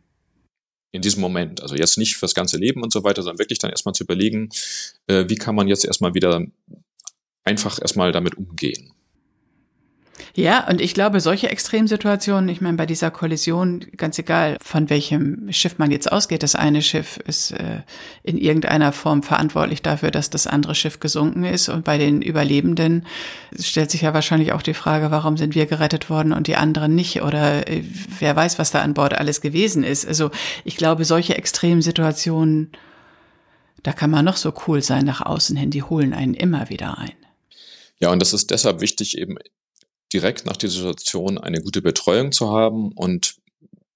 in 0.92 1.02
diesem 1.02 1.22
Moment. 1.22 1.62
Also 1.62 1.76
jetzt 1.76 1.98
nicht 1.98 2.18
fürs 2.18 2.36
ganze 2.36 2.58
Leben 2.58 2.84
und 2.84 2.94
so 2.94 3.04
weiter, 3.04 3.22
sondern 3.24 3.40
wirklich 3.40 3.60
dann 3.60 3.72
erstmal 3.72 3.94
zu 3.94 4.04
überlegen, 4.04 4.50
äh, 5.08 5.26
wie 5.28 5.36
kann 5.36 5.56
man 5.56 5.68
jetzt 5.68 5.86
erstmal 5.86 6.14
wieder 6.14 6.46
einfach 7.44 7.82
erstmal 7.82 8.12
damit 8.12 8.36
umgehen. 8.36 8.94
Ja, 10.40 10.68
und 10.68 10.82
ich 10.82 10.94
glaube, 10.94 11.20
solche 11.20 11.50
Extremsituationen, 11.50 12.48
ich 12.48 12.62
meine, 12.62 12.78
bei 12.78 12.86
dieser 12.86 13.10
Kollision, 13.10 13.84
ganz 13.98 14.20
egal, 14.20 14.58
von 14.62 14.88
welchem 14.88 15.52
Schiff 15.52 15.80
man 15.80 15.90
jetzt 15.90 16.12
ausgeht, 16.12 16.44
das 16.44 16.54
eine 16.54 16.84
Schiff 16.84 17.18
ist 17.26 17.54
äh, 17.54 17.82
in 18.22 18.38
irgendeiner 18.38 18.92
Form 18.92 19.24
verantwortlich 19.24 19.82
dafür, 19.82 20.12
dass 20.12 20.30
das 20.30 20.46
andere 20.46 20.76
Schiff 20.76 21.00
gesunken 21.00 21.44
ist. 21.44 21.70
Und 21.70 21.86
bei 21.86 21.98
den 21.98 22.22
Überlebenden 22.22 23.08
stellt 23.60 23.90
sich 23.90 24.02
ja 24.02 24.14
wahrscheinlich 24.14 24.52
auch 24.54 24.62
die 24.62 24.76
Frage, 24.76 25.10
warum 25.10 25.38
sind 25.38 25.56
wir 25.56 25.66
gerettet 25.66 26.12
worden 26.12 26.34
und 26.34 26.46
die 26.46 26.56
anderen 26.56 26.94
nicht? 26.94 27.24
Oder 27.24 27.68
äh, 27.68 27.84
wer 28.20 28.36
weiß, 28.36 28.60
was 28.60 28.70
da 28.70 28.84
an 28.84 28.94
Bord 28.94 29.16
alles 29.16 29.42
gewesen 29.42 29.84
ist. 29.84 30.08
Also 30.08 30.30
ich 30.64 30.78
glaube, 30.78 31.04
solche 31.04 31.36
Extremsituationen, 31.36 32.74
da 33.82 33.92
kann 33.92 34.12
man 34.12 34.24
noch 34.24 34.38
so 34.38 34.54
cool 34.68 34.84
sein 34.84 35.06
nach 35.06 35.22
außen 35.22 35.58
hin, 35.58 35.72
die 35.72 35.82
holen 35.82 36.14
einen 36.14 36.36
immer 36.36 36.70
wieder 36.70 37.00
ein. 37.00 37.14
Ja, 38.00 38.12
und 38.12 38.22
das 38.22 38.34
ist 38.34 38.52
deshalb 38.52 38.82
wichtig, 38.82 39.18
eben 39.18 39.40
direkt 40.14 40.46
nach 40.46 40.58
dieser 40.58 40.80
Situation 40.80 41.38
eine 41.38 41.62
gute 41.62 41.82
Betreuung 41.82 42.32
zu 42.32 42.52
haben. 42.52 42.92
Und 42.94 43.36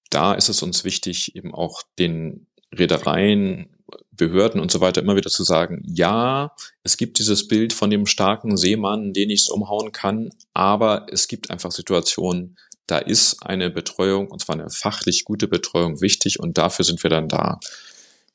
da 0.10 0.34
ist 0.34 0.50
es 0.50 0.62
uns 0.62 0.84
wichtig, 0.84 1.36
eben 1.36 1.54
auch 1.54 1.84
den 2.00 2.48
Reedereien, 2.74 3.70
Behörden 4.12 4.62
und 4.62 4.72
so 4.72 4.82
weiter 4.82 5.02
immer 5.02 5.16
wieder 5.16 5.30
zu 5.30 5.44
sagen, 5.44 5.82
ja, 5.86 6.54
es 6.84 6.96
gibt 6.98 7.20
dieses 7.20 7.48
Bild 7.48 7.74
von 7.74 7.90
dem 7.90 8.06
starken 8.06 8.56
Seemann, 8.56 9.14
den 9.14 9.30
ich 9.30 9.42
es 9.42 9.50
umhauen 9.50 9.92
kann, 9.92 10.30
aber 10.54 11.08
es 11.12 11.28
gibt 11.28 11.50
einfach 11.50 11.72
Situationen, 11.72 12.58
da 12.88 13.00
ist 13.00 13.44
eine 13.44 13.70
Betreuung, 13.70 14.30
und 14.30 14.40
zwar 14.40 14.56
eine 14.56 14.70
fachlich 14.70 15.24
gute 15.24 15.48
Betreuung 15.48 16.02
wichtig 16.02 16.40
und 16.40 16.58
dafür 16.58 16.86
sind 16.86 17.02
wir 17.04 17.10
dann 17.10 17.30
da. 17.30 17.60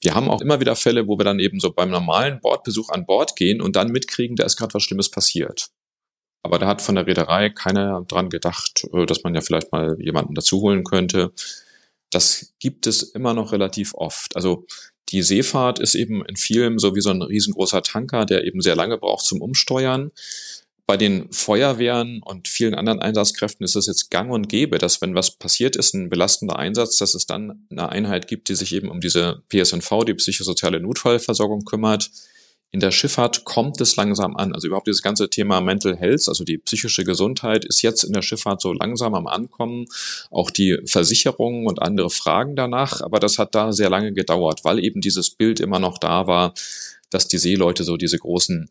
Wir 0.01 0.15
haben 0.15 0.29
auch 0.29 0.41
immer 0.41 0.61
wieder 0.61 0.77
Fälle, 0.77 1.07
wo 1.07 1.19
wir 1.19 1.25
dann 1.25 1.41
eben 1.41 1.61
so 1.61 1.73
beim 1.73 1.91
normalen 1.91 2.41
Bordbesuch 2.41 2.91
an 2.91 3.07
Bord 3.07 3.37
gehen 3.37 3.61
und 3.61 3.77
dann 3.77 3.93
mitkriegen, 3.93 4.37
da 4.37 4.45
ist 4.45 4.57
gerade 4.57 4.75
was 4.75 4.83
Schlimmes 4.83 5.11
passiert. 5.11 5.69
Aber 6.47 6.61
da 6.61 6.69
hat 6.69 6.81
von 6.81 6.95
der 6.95 7.09
Reederei 7.09 7.51
keiner 7.51 8.05
dran 8.07 8.31
gedacht, 8.31 8.87
äh, 8.93 9.05
dass 9.05 9.25
man 9.25 9.35
ja 9.35 9.41
vielleicht 9.41 9.73
mal 9.73 9.97
jemanden 10.01 10.35
dazu 10.35 10.61
holen 10.61 10.85
könnte. 10.85 11.33
Das 12.11 12.55
gibt 12.61 12.87
es 12.87 13.03
immer 13.03 13.35
noch 13.35 13.51
relativ 13.51 13.95
oft. 13.95 14.37
Also 14.37 14.65
die 15.09 15.23
Seefahrt 15.23 15.81
ist 15.81 15.97
eben 15.97 16.25
in 16.25 16.37
vielen 16.37 16.79
so 16.79 16.95
wie 16.95 17.01
so 17.01 17.11
ein 17.11 17.21
riesengroßer 17.21 17.83
Tanker, 17.83 18.25
der 18.27 18.45
eben 18.45 18.61
sehr 18.61 18.77
lange 18.77 18.97
braucht 18.97 19.27
zum 19.27 19.43
Umsteuern. 19.43 20.13
Bei 20.87 20.97
den 20.97 21.33
Feuerwehren 21.33 22.23
und 22.25 22.47
vielen 22.47 22.77
anderen 22.77 23.01
Einsatzkräften 23.01 23.65
ist 23.65 23.75
es 23.75 23.87
jetzt 23.87 24.13
gang 24.13 24.31
und 24.31 24.49
gäbe, 24.49 24.79
dass 24.79 25.03
wenn 25.03 25.17
was 25.17 25.33
passiert 25.33 25.75
ist, 25.75 25.95
ein 25.95 26.11
belastender 26.11 26.61
Einsatz, 26.61 26.97
dass 26.99 27.15
es 27.15 27.27
dann 27.27 27.67
eine 27.71 27.89
Einheit 27.89 28.29
gibt, 28.29 28.51
die 28.51 28.55
sich 28.55 28.73
eben 28.73 28.89
um 28.89 29.01
diese 29.01 29.43
PSNV, 29.49 30.05
die 30.07 30.15
psychosoziale 30.15 30.79
Notfallversorgung 30.79 31.65
kümmert 31.65 32.13
in 32.77 32.81
der 32.81 32.91
Schifffahrt 32.91 33.47
kommt 33.47 33.81
es 33.81 33.97
langsam 33.97 34.37
an. 34.37 34.53
Also 34.53 34.67
überhaupt 34.67 34.87
dieses 34.87 35.01
ganze 35.01 35.31
Thema 35.31 35.63
Mental 35.63 35.97
Health, 35.97 36.29
also 36.29 36.45
die 36.45 36.59
psychische 36.59 37.05
Gesundheit, 37.05 37.65
ist 37.65 37.81
jetzt 37.81 38.05
in 38.05 38.13
der 38.13 38.21
Schifffahrt 38.21 38.61
so 38.61 38.75
langsam 38.75 39.15
am 39.15 39.27
Ankommen. 39.27 39.87
Auch 40.31 40.51
die 40.51 40.77
Versicherungen 40.85 41.67
und 41.67 41.81
andere 41.81 42.11
Fragen 42.11 42.55
danach. 42.55 43.01
Aber 43.01 43.19
das 43.19 43.39
hat 43.39 43.55
da 43.55 43.73
sehr 43.73 43.89
lange 43.89 44.13
gedauert, 44.13 44.63
weil 44.63 44.79
eben 44.79 45.01
dieses 45.01 45.31
Bild 45.31 45.59
immer 45.59 45.79
noch 45.79 45.97
da 45.97 46.27
war, 46.27 46.53
dass 47.09 47.29
die 47.29 47.39
Seeleute 47.39 47.83
so 47.83 47.97
diese 47.97 48.19
großen 48.19 48.69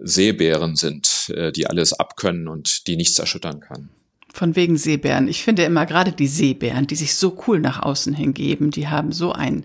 Seebären 0.00 0.74
sind, 0.74 1.30
äh, 1.36 1.52
die 1.52 1.66
alles 1.66 1.92
abkönnen 1.92 2.48
und 2.48 2.86
die 2.86 2.96
nichts 2.96 3.18
erschüttern 3.18 3.60
kann. 3.60 3.90
Von 4.34 4.56
wegen 4.56 4.78
Seebären. 4.78 5.28
Ich 5.28 5.44
finde 5.44 5.62
immer 5.64 5.84
gerade 5.84 6.12
die 6.12 6.26
Seebären, 6.26 6.86
die 6.86 6.94
sich 6.94 7.14
so 7.14 7.36
cool 7.46 7.60
nach 7.60 7.82
außen 7.82 8.14
hingeben, 8.14 8.70
die 8.70 8.88
haben 8.88 9.12
so 9.12 9.32
ein, 9.32 9.64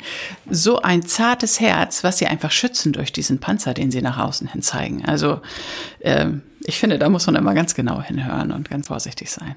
so 0.49 0.81
ein 0.81 1.03
zartes 1.03 1.59
Herz, 1.61 2.03
was 2.03 2.17
sie 2.17 2.27
einfach 2.27 2.51
schützen 2.51 2.91
durch 2.91 3.13
diesen 3.13 3.39
Panzer, 3.39 3.73
den 3.73 3.91
sie 3.91 4.01
nach 4.01 4.17
außen 4.17 4.47
hin 4.47 4.61
zeigen. 4.61 5.05
Also, 5.05 5.39
äh, 5.99 6.27
ich 6.65 6.77
finde, 6.77 6.99
da 6.99 7.07
muss 7.07 7.25
man 7.27 7.35
immer 7.35 7.53
ganz 7.53 7.75
genau 7.75 8.01
hinhören 8.01 8.51
und 8.51 8.69
ganz 8.69 8.87
vorsichtig 8.87 9.31
sein. 9.31 9.55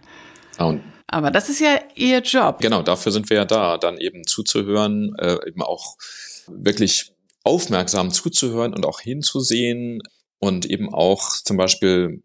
Und 0.58 0.82
Aber 1.08 1.30
das 1.30 1.48
ist 1.48 1.60
ja 1.60 1.80
ihr 1.96 2.20
Job. 2.20 2.58
Genau, 2.60 2.82
dafür 2.82 3.10
sind 3.10 3.30
wir 3.30 3.38
ja 3.38 3.44
da, 3.44 3.78
dann 3.78 3.98
eben 3.98 4.24
zuzuhören, 4.24 5.14
äh, 5.18 5.38
eben 5.48 5.62
auch 5.62 5.96
wirklich 6.46 7.12
aufmerksam 7.42 8.10
zuzuhören 8.12 8.74
und 8.74 8.86
auch 8.86 9.00
hinzusehen 9.00 10.02
und 10.38 10.66
eben 10.66 10.92
auch 10.92 11.30
zum 11.42 11.56
Beispiel 11.56 12.22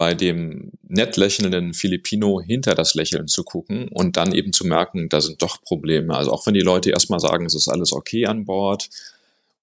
bei 0.00 0.14
dem 0.14 0.72
nett 0.88 1.18
lächelnden 1.18 1.74
Filipino 1.74 2.40
hinter 2.40 2.74
das 2.74 2.94
Lächeln 2.94 3.28
zu 3.28 3.44
gucken 3.44 3.86
und 3.88 4.16
dann 4.16 4.32
eben 4.32 4.54
zu 4.54 4.66
merken, 4.66 5.10
da 5.10 5.20
sind 5.20 5.42
doch 5.42 5.60
Probleme. 5.60 6.16
Also 6.16 6.32
auch 6.32 6.46
wenn 6.46 6.54
die 6.54 6.60
Leute 6.60 6.88
erstmal 6.88 7.20
sagen, 7.20 7.44
es 7.44 7.54
ist 7.54 7.68
alles 7.68 7.92
okay 7.92 8.24
an 8.24 8.46
Bord 8.46 8.88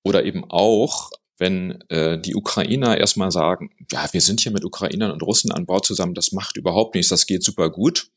oder 0.04 0.26
eben 0.26 0.46
auch, 0.48 1.10
wenn 1.40 1.82
äh, 1.90 2.20
die 2.20 2.36
Ukrainer 2.36 3.00
erstmal 3.00 3.32
sagen, 3.32 3.72
ja, 3.92 4.08
wir 4.12 4.22
sind 4.22 4.42
hier 4.42 4.52
mit 4.52 4.64
Ukrainern 4.64 5.10
und 5.10 5.24
Russen 5.24 5.52
an 5.52 5.66
Bord 5.66 5.86
zusammen, 5.86 6.14
das 6.14 6.32
macht 6.34 6.56
überhaupt 6.56 6.94
nichts, 6.94 7.10
das 7.10 7.26
geht 7.26 7.44
super 7.44 7.72
gut. 7.72 8.12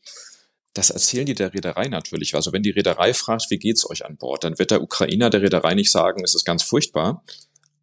Das 0.74 0.90
erzählen 0.90 1.24
die 1.24 1.34
der 1.34 1.54
Reederei 1.54 1.88
natürlich. 1.88 2.34
Also 2.34 2.52
wenn 2.52 2.62
die 2.62 2.68
Reederei 2.68 3.14
fragt, 3.14 3.50
wie 3.50 3.58
geht's 3.58 3.88
euch 3.88 4.04
an 4.04 4.18
Bord, 4.18 4.44
dann 4.44 4.58
wird 4.58 4.72
der 4.72 4.82
Ukrainer 4.82 5.30
der 5.30 5.40
Reederei 5.40 5.72
nicht 5.72 5.90
sagen, 5.90 6.22
es 6.22 6.34
ist 6.34 6.44
ganz 6.44 6.64
furchtbar, 6.64 7.24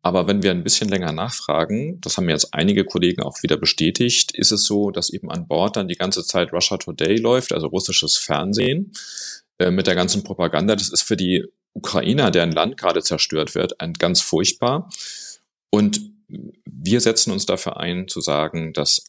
aber 0.07 0.25
wenn 0.25 0.41
wir 0.41 0.51
ein 0.51 0.63
bisschen 0.63 0.87
länger 0.87 1.11
nachfragen, 1.11 1.99
das 1.99 2.15
haben 2.15 2.29
jetzt 2.29 2.53
einige 2.53 2.85
Kollegen 2.85 3.23
auch 3.23 3.43
wieder 3.43 3.57
bestätigt, 3.57 4.31
ist 4.31 4.51
es 4.51 4.63
so, 4.63 4.89
dass 4.89 5.09
eben 5.09 5.29
an 5.29 5.47
Bord 5.47 5.75
dann 5.75 5.89
die 5.89 5.95
ganze 5.95 6.23
Zeit 6.23 6.53
Russia 6.53 6.77
Today 6.77 7.17
läuft, 7.17 7.51
also 7.51 7.67
russisches 7.67 8.15
Fernsehen 8.15 8.93
äh, 9.59 9.69
mit 9.69 9.85
der 9.85 9.95
ganzen 9.95 10.23
Propaganda. 10.23 10.77
Das 10.77 10.89
ist 10.89 11.01
für 11.01 11.17
die 11.17 11.43
Ukrainer, 11.73 12.31
deren 12.31 12.53
Land 12.53 12.77
gerade 12.77 13.03
zerstört 13.03 13.53
wird, 13.53 13.81
ein 13.81 13.91
ganz 13.91 14.21
furchtbar. 14.21 14.89
Und 15.71 15.99
wir 16.63 17.01
setzen 17.01 17.33
uns 17.33 17.45
dafür 17.45 17.77
ein, 17.77 18.07
zu 18.07 18.21
sagen, 18.21 18.71
dass 18.71 19.07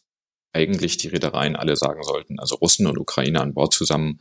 eigentlich 0.51 0.97
die 0.97 1.07
Reedereien 1.07 1.55
alle 1.55 1.77
sagen 1.77 2.03
sollten, 2.03 2.39
also 2.39 2.55
Russen 2.55 2.87
und 2.87 2.97
Ukrainer 2.97 3.41
an 3.41 3.53
Bord 3.53 3.73
zusammen, 3.73 4.19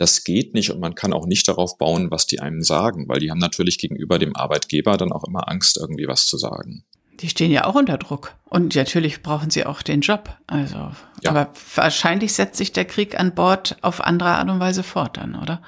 das 0.00 0.24
geht 0.24 0.54
nicht 0.54 0.70
und 0.70 0.80
man 0.80 0.94
kann 0.94 1.12
auch 1.12 1.26
nicht 1.26 1.46
darauf 1.46 1.76
bauen, 1.76 2.10
was 2.10 2.26
die 2.26 2.40
einem 2.40 2.62
sagen, 2.62 3.06
weil 3.06 3.20
die 3.20 3.30
haben 3.30 3.38
natürlich 3.38 3.76
gegenüber 3.76 4.18
dem 4.18 4.34
Arbeitgeber 4.34 4.96
dann 4.96 5.12
auch 5.12 5.24
immer 5.24 5.46
Angst, 5.50 5.76
irgendwie 5.76 6.08
was 6.08 6.24
zu 6.24 6.38
sagen. 6.38 6.84
Die 7.20 7.28
stehen 7.28 7.50
ja 7.50 7.66
auch 7.66 7.74
unter 7.74 7.98
Druck. 7.98 8.34
Und 8.48 8.74
natürlich 8.74 9.22
brauchen 9.22 9.50
sie 9.50 9.66
auch 9.66 9.82
den 9.82 10.00
Job. 10.00 10.34
Also, 10.46 10.92
ja. 11.22 11.30
aber 11.30 11.52
wahrscheinlich 11.74 12.32
setzt 12.32 12.56
sich 12.56 12.72
der 12.72 12.86
Krieg 12.86 13.20
an 13.20 13.34
Bord 13.34 13.76
auf 13.82 14.00
andere 14.00 14.30
Art 14.30 14.48
und 14.48 14.58
Weise 14.58 14.82
fort 14.82 15.18
dann, 15.18 15.34
oder? 15.34 15.60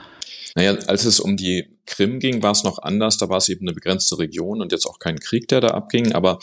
Naja, 0.54 0.76
als 0.86 1.04
es 1.04 1.20
um 1.20 1.36
die 1.36 1.76
Krim 1.84 2.18
ging, 2.18 2.42
war 2.42 2.52
es 2.52 2.64
noch 2.64 2.78
anders. 2.78 3.18
Da 3.18 3.28
war 3.28 3.36
es 3.36 3.50
eben 3.50 3.66
eine 3.66 3.74
begrenzte 3.74 4.18
Region 4.18 4.62
und 4.62 4.72
jetzt 4.72 4.86
auch 4.86 4.98
kein 4.98 5.18
Krieg, 5.18 5.46
der 5.48 5.60
da 5.60 5.68
abging. 5.68 6.12
Aber 6.12 6.38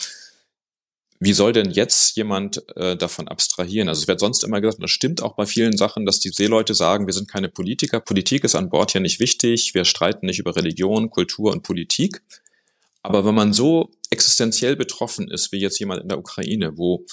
wie 1.22 1.34
soll 1.34 1.52
denn 1.52 1.70
jetzt 1.70 2.16
jemand 2.16 2.66
äh, 2.76 2.96
davon 2.96 3.28
abstrahieren? 3.28 3.90
Also 3.90 4.00
es 4.00 4.08
wird 4.08 4.20
sonst 4.20 4.42
immer 4.42 4.62
gesagt, 4.62 4.78
und 4.78 4.84
das 4.84 4.90
stimmt 4.90 5.22
auch 5.22 5.34
bei 5.34 5.44
vielen 5.44 5.76
Sachen, 5.76 6.06
dass 6.06 6.18
die 6.18 6.30
Seeleute 6.30 6.74
sagen, 6.74 7.06
wir 7.06 7.12
sind 7.12 7.28
keine 7.30 7.50
Politiker, 7.50 8.00
Politik 8.00 8.42
ist 8.42 8.54
an 8.54 8.70
Bord 8.70 8.94
ja 8.94 9.00
nicht 9.00 9.20
wichtig, 9.20 9.74
wir 9.74 9.84
streiten 9.84 10.24
nicht 10.24 10.38
über 10.38 10.56
Religion, 10.56 11.10
Kultur 11.10 11.52
und 11.52 11.62
Politik. 11.62 12.22
Aber 13.02 13.26
wenn 13.26 13.34
man 13.34 13.52
so 13.52 13.90
existenziell 14.08 14.76
betroffen 14.76 15.30
ist, 15.30 15.52
wie 15.52 15.58
jetzt 15.58 15.78
jemand 15.78 16.02
in 16.02 16.08
der 16.08 16.18
Ukraine, 16.18 16.78
wo 16.78 17.04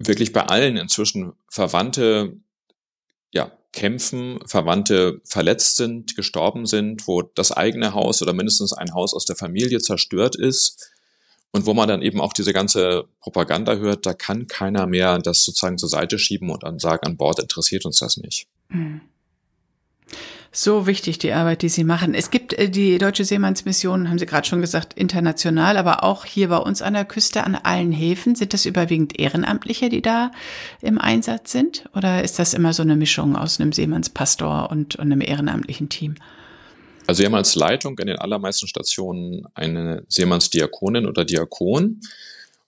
wirklich 0.00 0.32
bei 0.32 0.42
allen 0.42 0.76
inzwischen 0.76 1.32
Verwandte 1.48 2.36
ja, 3.32 3.52
kämpfen, 3.72 4.40
Verwandte 4.46 5.20
verletzt 5.24 5.76
sind, 5.76 6.16
gestorben 6.16 6.66
sind, 6.66 7.06
wo 7.06 7.22
das 7.22 7.52
eigene 7.52 7.94
Haus 7.94 8.20
oder 8.20 8.32
mindestens 8.32 8.72
ein 8.72 8.94
Haus 8.94 9.14
aus 9.14 9.26
der 9.26 9.36
Familie 9.36 9.78
zerstört 9.78 10.34
ist, 10.34 10.91
und 11.52 11.66
wo 11.66 11.74
man 11.74 11.88
dann 11.88 12.02
eben 12.02 12.20
auch 12.20 12.32
diese 12.32 12.52
ganze 12.52 13.04
Propaganda 13.20 13.74
hört, 13.76 14.06
da 14.06 14.14
kann 14.14 14.46
keiner 14.46 14.86
mehr 14.86 15.18
das 15.18 15.44
sozusagen 15.44 15.78
zur 15.78 15.90
Seite 15.90 16.18
schieben 16.18 16.50
und 16.50 16.62
dann 16.62 16.78
sagen, 16.78 17.06
an 17.06 17.16
Bord 17.16 17.38
interessiert 17.38 17.84
uns 17.84 17.98
das 17.98 18.16
nicht. 18.16 18.46
Hm. 18.70 19.02
So 20.54 20.86
wichtig 20.86 21.18
die 21.18 21.32
Arbeit, 21.32 21.62
die 21.62 21.70
Sie 21.70 21.82
machen. 21.82 22.12
Es 22.12 22.30
gibt 22.30 22.52
äh, 22.52 22.68
die 22.68 22.98
Deutsche 22.98 23.24
Seemannsmission, 23.24 24.10
haben 24.10 24.18
Sie 24.18 24.26
gerade 24.26 24.46
schon 24.46 24.60
gesagt, 24.60 24.92
international, 24.94 25.78
aber 25.78 26.04
auch 26.04 26.26
hier 26.26 26.48
bei 26.48 26.58
uns 26.58 26.82
an 26.82 26.92
der 26.92 27.06
Küste, 27.06 27.44
an 27.44 27.54
allen 27.54 27.90
Häfen. 27.90 28.34
Sind 28.34 28.52
das 28.52 28.66
überwiegend 28.66 29.18
Ehrenamtliche, 29.18 29.88
die 29.88 30.02
da 30.02 30.30
im 30.82 30.98
Einsatz 30.98 31.52
sind? 31.52 31.88
Oder 31.94 32.22
ist 32.22 32.38
das 32.38 32.52
immer 32.52 32.74
so 32.74 32.82
eine 32.82 32.96
Mischung 32.96 33.34
aus 33.34 33.60
einem 33.60 33.72
Seemannspastor 33.72 34.70
und, 34.70 34.96
und 34.96 35.10
einem 35.10 35.22
ehrenamtlichen 35.22 35.88
Team? 35.88 36.16
Also 37.06 37.20
wir 37.20 37.26
haben 37.26 37.34
als 37.34 37.54
Leitung 37.54 37.98
in 37.98 38.06
den 38.06 38.18
allermeisten 38.18 38.68
Stationen 38.68 39.46
eine 39.54 40.04
Seemannsdiakonin 40.08 41.06
oder 41.06 41.24
Diakon, 41.24 42.00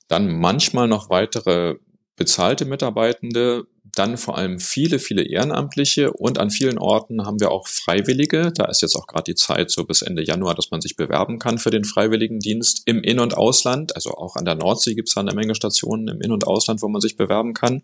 dann 0.08 0.38
manchmal 0.38 0.88
noch 0.88 1.08
weitere 1.08 1.76
bezahlte 2.16 2.64
Mitarbeitende, 2.64 3.64
dann 3.94 4.16
vor 4.16 4.36
allem 4.36 4.58
viele, 4.58 4.98
viele 4.98 5.22
Ehrenamtliche 5.22 6.12
und 6.12 6.38
an 6.38 6.50
vielen 6.50 6.78
Orten 6.78 7.24
haben 7.24 7.38
wir 7.40 7.50
auch 7.50 7.68
Freiwillige. 7.68 8.52
Da 8.52 8.64
ist 8.66 8.82
jetzt 8.82 8.96
auch 8.96 9.06
gerade 9.06 9.24
die 9.24 9.34
Zeit 9.34 9.70
so 9.70 9.84
bis 9.84 10.02
Ende 10.02 10.24
Januar, 10.24 10.54
dass 10.54 10.70
man 10.70 10.80
sich 10.80 10.96
bewerben 10.96 11.38
kann 11.38 11.58
für 11.58 11.70
den 11.70 11.84
Freiwilligendienst 11.84 12.82
im 12.86 13.02
In- 13.02 13.20
und 13.20 13.36
Ausland. 13.36 13.94
Also 13.94 14.10
auch 14.10 14.36
an 14.36 14.44
der 14.44 14.56
Nordsee 14.56 14.94
gibt 14.94 15.08
es 15.08 15.16
eine 15.16 15.34
Menge 15.34 15.54
Stationen 15.54 16.08
im 16.08 16.20
In- 16.20 16.32
und 16.32 16.46
Ausland, 16.46 16.82
wo 16.82 16.88
man 16.88 17.00
sich 17.00 17.16
bewerben 17.16 17.54
kann. 17.54 17.82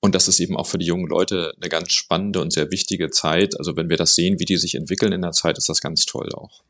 Und 0.00 0.14
das 0.14 0.28
ist 0.28 0.40
eben 0.40 0.56
auch 0.56 0.66
für 0.66 0.78
die 0.78 0.86
jungen 0.86 1.06
Leute 1.06 1.54
eine 1.60 1.68
ganz 1.68 1.92
spannende 1.92 2.40
und 2.40 2.52
sehr 2.52 2.70
wichtige 2.70 3.10
Zeit. 3.10 3.58
Also 3.58 3.76
wenn 3.76 3.88
wir 3.88 3.96
das 3.96 4.14
sehen, 4.14 4.38
wie 4.38 4.44
die 4.44 4.56
sich 4.56 4.74
entwickeln 4.74 5.12
in 5.12 5.22
der 5.22 5.32
Zeit, 5.32 5.58
ist 5.58 5.68
das 5.68 5.80
ganz 5.80 6.06
toll 6.06 6.32
auch. 6.34 6.62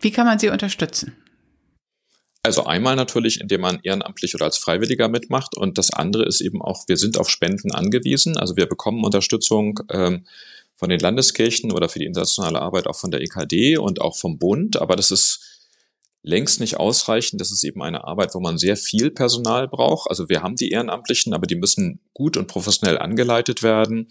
Wie 0.00 0.10
kann 0.10 0.26
man 0.26 0.38
sie 0.38 0.48
unterstützen? 0.48 1.16
Also 2.42 2.64
einmal 2.64 2.96
natürlich, 2.96 3.40
indem 3.40 3.60
man 3.60 3.80
ehrenamtlich 3.82 4.34
oder 4.34 4.46
als 4.46 4.56
Freiwilliger 4.56 5.08
mitmacht. 5.08 5.56
Und 5.56 5.76
das 5.76 5.90
andere 5.90 6.24
ist 6.24 6.40
eben 6.40 6.62
auch, 6.62 6.88
wir 6.88 6.96
sind 6.96 7.18
auf 7.18 7.28
Spenden 7.28 7.72
angewiesen. 7.72 8.38
Also 8.38 8.56
wir 8.56 8.66
bekommen 8.66 9.04
Unterstützung 9.04 9.80
ähm, 9.90 10.24
von 10.74 10.88
den 10.88 11.00
Landeskirchen 11.00 11.70
oder 11.70 11.90
für 11.90 11.98
die 11.98 12.06
internationale 12.06 12.62
Arbeit 12.62 12.86
auch 12.86 12.96
von 12.96 13.10
der 13.10 13.20
EKD 13.20 13.76
und 13.76 14.00
auch 14.00 14.16
vom 14.16 14.38
Bund. 14.38 14.80
Aber 14.80 14.96
das 14.96 15.10
ist 15.10 15.59
längst 16.22 16.60
nicht 16.60 16.76
ausreichend. 16.76 17.40
Das 17.40 17.50
ist 17.50 17.64
eben 17.64 17.82
eine 17.82 18.04
Arbeit, 18.04 18.34
wo 18.34 18.40
man 18.40 18.58
sehr 18.58 18.76
viel 18.76 19.10
Personal 19.10 19.68
braucht. 19.68 20.10
Also 20.10 20.28
wir 20.28 20.42
haben 20.42 20.56
die 20.56 20.70
Ehrenamtlichen, 20.70 21.32
aber 21.32 21.46
die 21.46 21.56
müssen 21.56 22.00
gut 22.12 22.36
und 22.36 22.46
professionell 22.46 22.98
angeleitet 22.98 23.62
werden. 23.62 24.08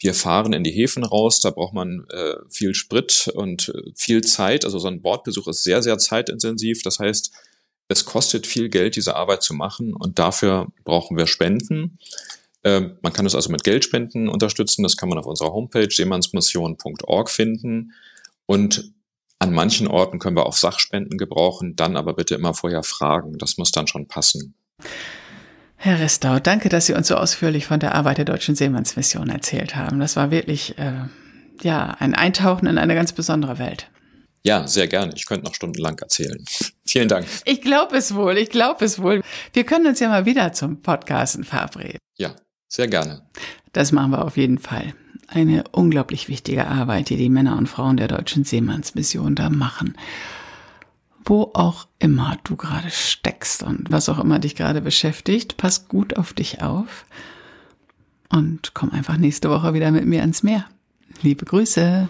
Wir 0.00 0.14
fahren 0.14 0.52
in 0.52 0.64
die 0.64 0.72
Häfen 0.72 1.04
raus, 1.04 1.40
da 1.40 1.50
braucht 1.50 1.72
man 1.72 2.06
äh, 2.10 2.34
viel 2.50 2.74
Sprit 2.74 3.30
und 3.34 3.68
äh, 3.68 3.92
viel 3.94 4.22
Zeit. 4.22 4.64
Also 4.64 4.78
so 4.78 4.88
ein 4.88 5.02
Bordbesuch 5.02 5.46
ist 5.48 5.62
sehr, 5.62 5.82
sehr 5.82 5.98
zeitintensiv. 5.98 6.82
Das 6.82 6.98
heißt, 6.98 7.30
es 7.88 8.04
kostet 8.04 8.46
viel 8.46 8.68
Geld, 8.68 8.96
diese 8.96 9.14
Arbeit 9.14 9.42
zu 9.42 9.54
machen 9.54 9.94
und 9.94 10.18
dafür 10.18 10.68
brauchen 10.84 11.16
wir 11.16 11.26
Spenden. 11.26 11.98
Ähm, 12.64 12.98
man 13.02 13.12
kann 13.12 13.26
es 13.26 13.34
also 13.34 13.50
mit 13.50 13.62
Geldspenden 13.62 14.28
unterstützen. 14.28 14.82
Das 14.82 14.96
kann 14.96 15.08
man 15.08 15.18
auf 15.18 15.26
unserer 15.26 15.52
Homepage 15.52 15.90
seemannsmission.org 15.90 17.30
finden. 17.30 17.92
Und 18.46 18.92
an 19.44 19.52
manchen 19.52 19.86
Orten 19.86 20.18
können 20.18 20.36
wir 20.36 20.46
auch 20.46 20.56
Sachspenden 20.56 21.18
gebrauchen, 21.18 21.76
dann 21.76 21.96
aber 21.98 22.14
bitte 22.14 22.34
immer 22.34 22.54
vorher 22.54 22.82
fragen. 22.82 23.36
Das 23.36 23.58
muss 23.58 23.70
dann 23.70 23.86
schon 23.86 24.08
passen. 24.08 24.54
Herr 25.76 26.00
Restau, 26.00 26.38
danke, 26.38 26.70
dass 26.70 26.86
Sie 26.86 26.94
uns 26.94 27.08
so 27.08 27.16
ausführlich 27.16 27.66
von 27.66 27.78
der 27.78 27.94
Arbeit 27.94 28.16
der 28.16 28.24
Deutschen 28.24 28.54
Seemannsmission 28.54 29.28
erzählt 29.28 29.76
haben. 29.76 30.00
Das 30.00 30.16
war 30.16 30.30
wirklich 30.30 30.78
äh, 30.78 30.94
ja 31.60 31.94
ein 31.98 32.14
Eintauchen 32.14 32.66
in 32.66 32.78
eine 32.78 32.94
ganz 32.94 33.12
besondere 33.12 33.58
Welt. 33.58 33.90
Ja, 34.42 34.66
sehr 34.66 34.88
gerne. 34.88 35.12
Ich 35.14 35.26
könnte 35.26 35.44
noch 35.44 35.54
stundenlang 35.54 35.98
erzählen. 35.98 36.42
Vielen 36.86 37.08
Dank. 37.08 37.26
Ich 37.44 37.60
glaube 37.60 37.96
es 37.98 38.14
wohl, 38.14 38.38
ich 38.38 38.48
glaube 38.48 38.82
es 38.84 39.02
wohl. 39.02 39.22
Wir 39.52 39.64
können 39.64 39.86
uns 39.86 40.00
ja 40.00 40.08
mal 40.08 40.24
wieder 40.24 40.54
zum 40.54 40.80
Podcasten 40.80 41.44
verabreden. 41.44 41.98
Ja, 42.16 42.34
sehr 42.66 42.88
gerne. 42.88 43.26
Das 43.72 43.92
machen 43.92 44.12
wir 44.12 44.24
auf 44.24 44.38
jeden 44.38 44.58
Fall. 44.58 44.94
Eine 45.28 45.64
unglaublich 45.72 46.28
wichtige 46.28 46.66
Arbeit, 46.66 47.08
die 47.08 47.16
die 47.16 47.30
Männer 47.30 47.56
und 47.56 47.68
Frauen 47.68 47.96
der 47.96 48.08
Deutschen 48.08 48.44
Seemannsmission 48.44 49.34
da 49.34 49.50
machen. 49.50 49.96
Wo 51.24 51.50
auch 51.54 51.86
immer 51.98 52.36
du 52.44 52.56
gerade 52.56 52.90
steckst 52.90 53.62
und 53.62 53.90
was 53.90 54.08
auch 54.08 54.18
immer 54.18 54.38
dich 54.38 54.54
gerade 54.54 54.82
beschäftigt, 54.82 55.56
pass 55.56 55.88
gut 55.88 56.16
auf 56.16 56.34
dich 56.34 56.62
auf 56.62 57.06
und 58.28 58.72
komm 58.74 58.90
einfach 58.90 59.16
nächste 59.16 59.48
Woche 59.48 59.72
wieder 59.72 59.90
mit 59.90 60.06
mir 60.06 60.20
ans 60.20 60.42
Meer. 60.42 60.66
Liebe 61.22 61.44
Grüße. 61.44 62.08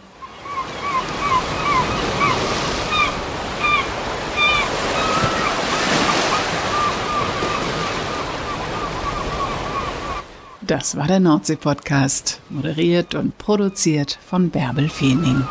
Das 10.67 10.97
war 10.97 11.07
der 11.07 11.21
Nordsee-Podcast, 11.21 12.41
moderiert 12.49 13.15
und 13.15 13.37
produziert 13.37 14.19
von 14.25 14.49
Bärbel 14.49 14.89
Feening. 14.89 15.45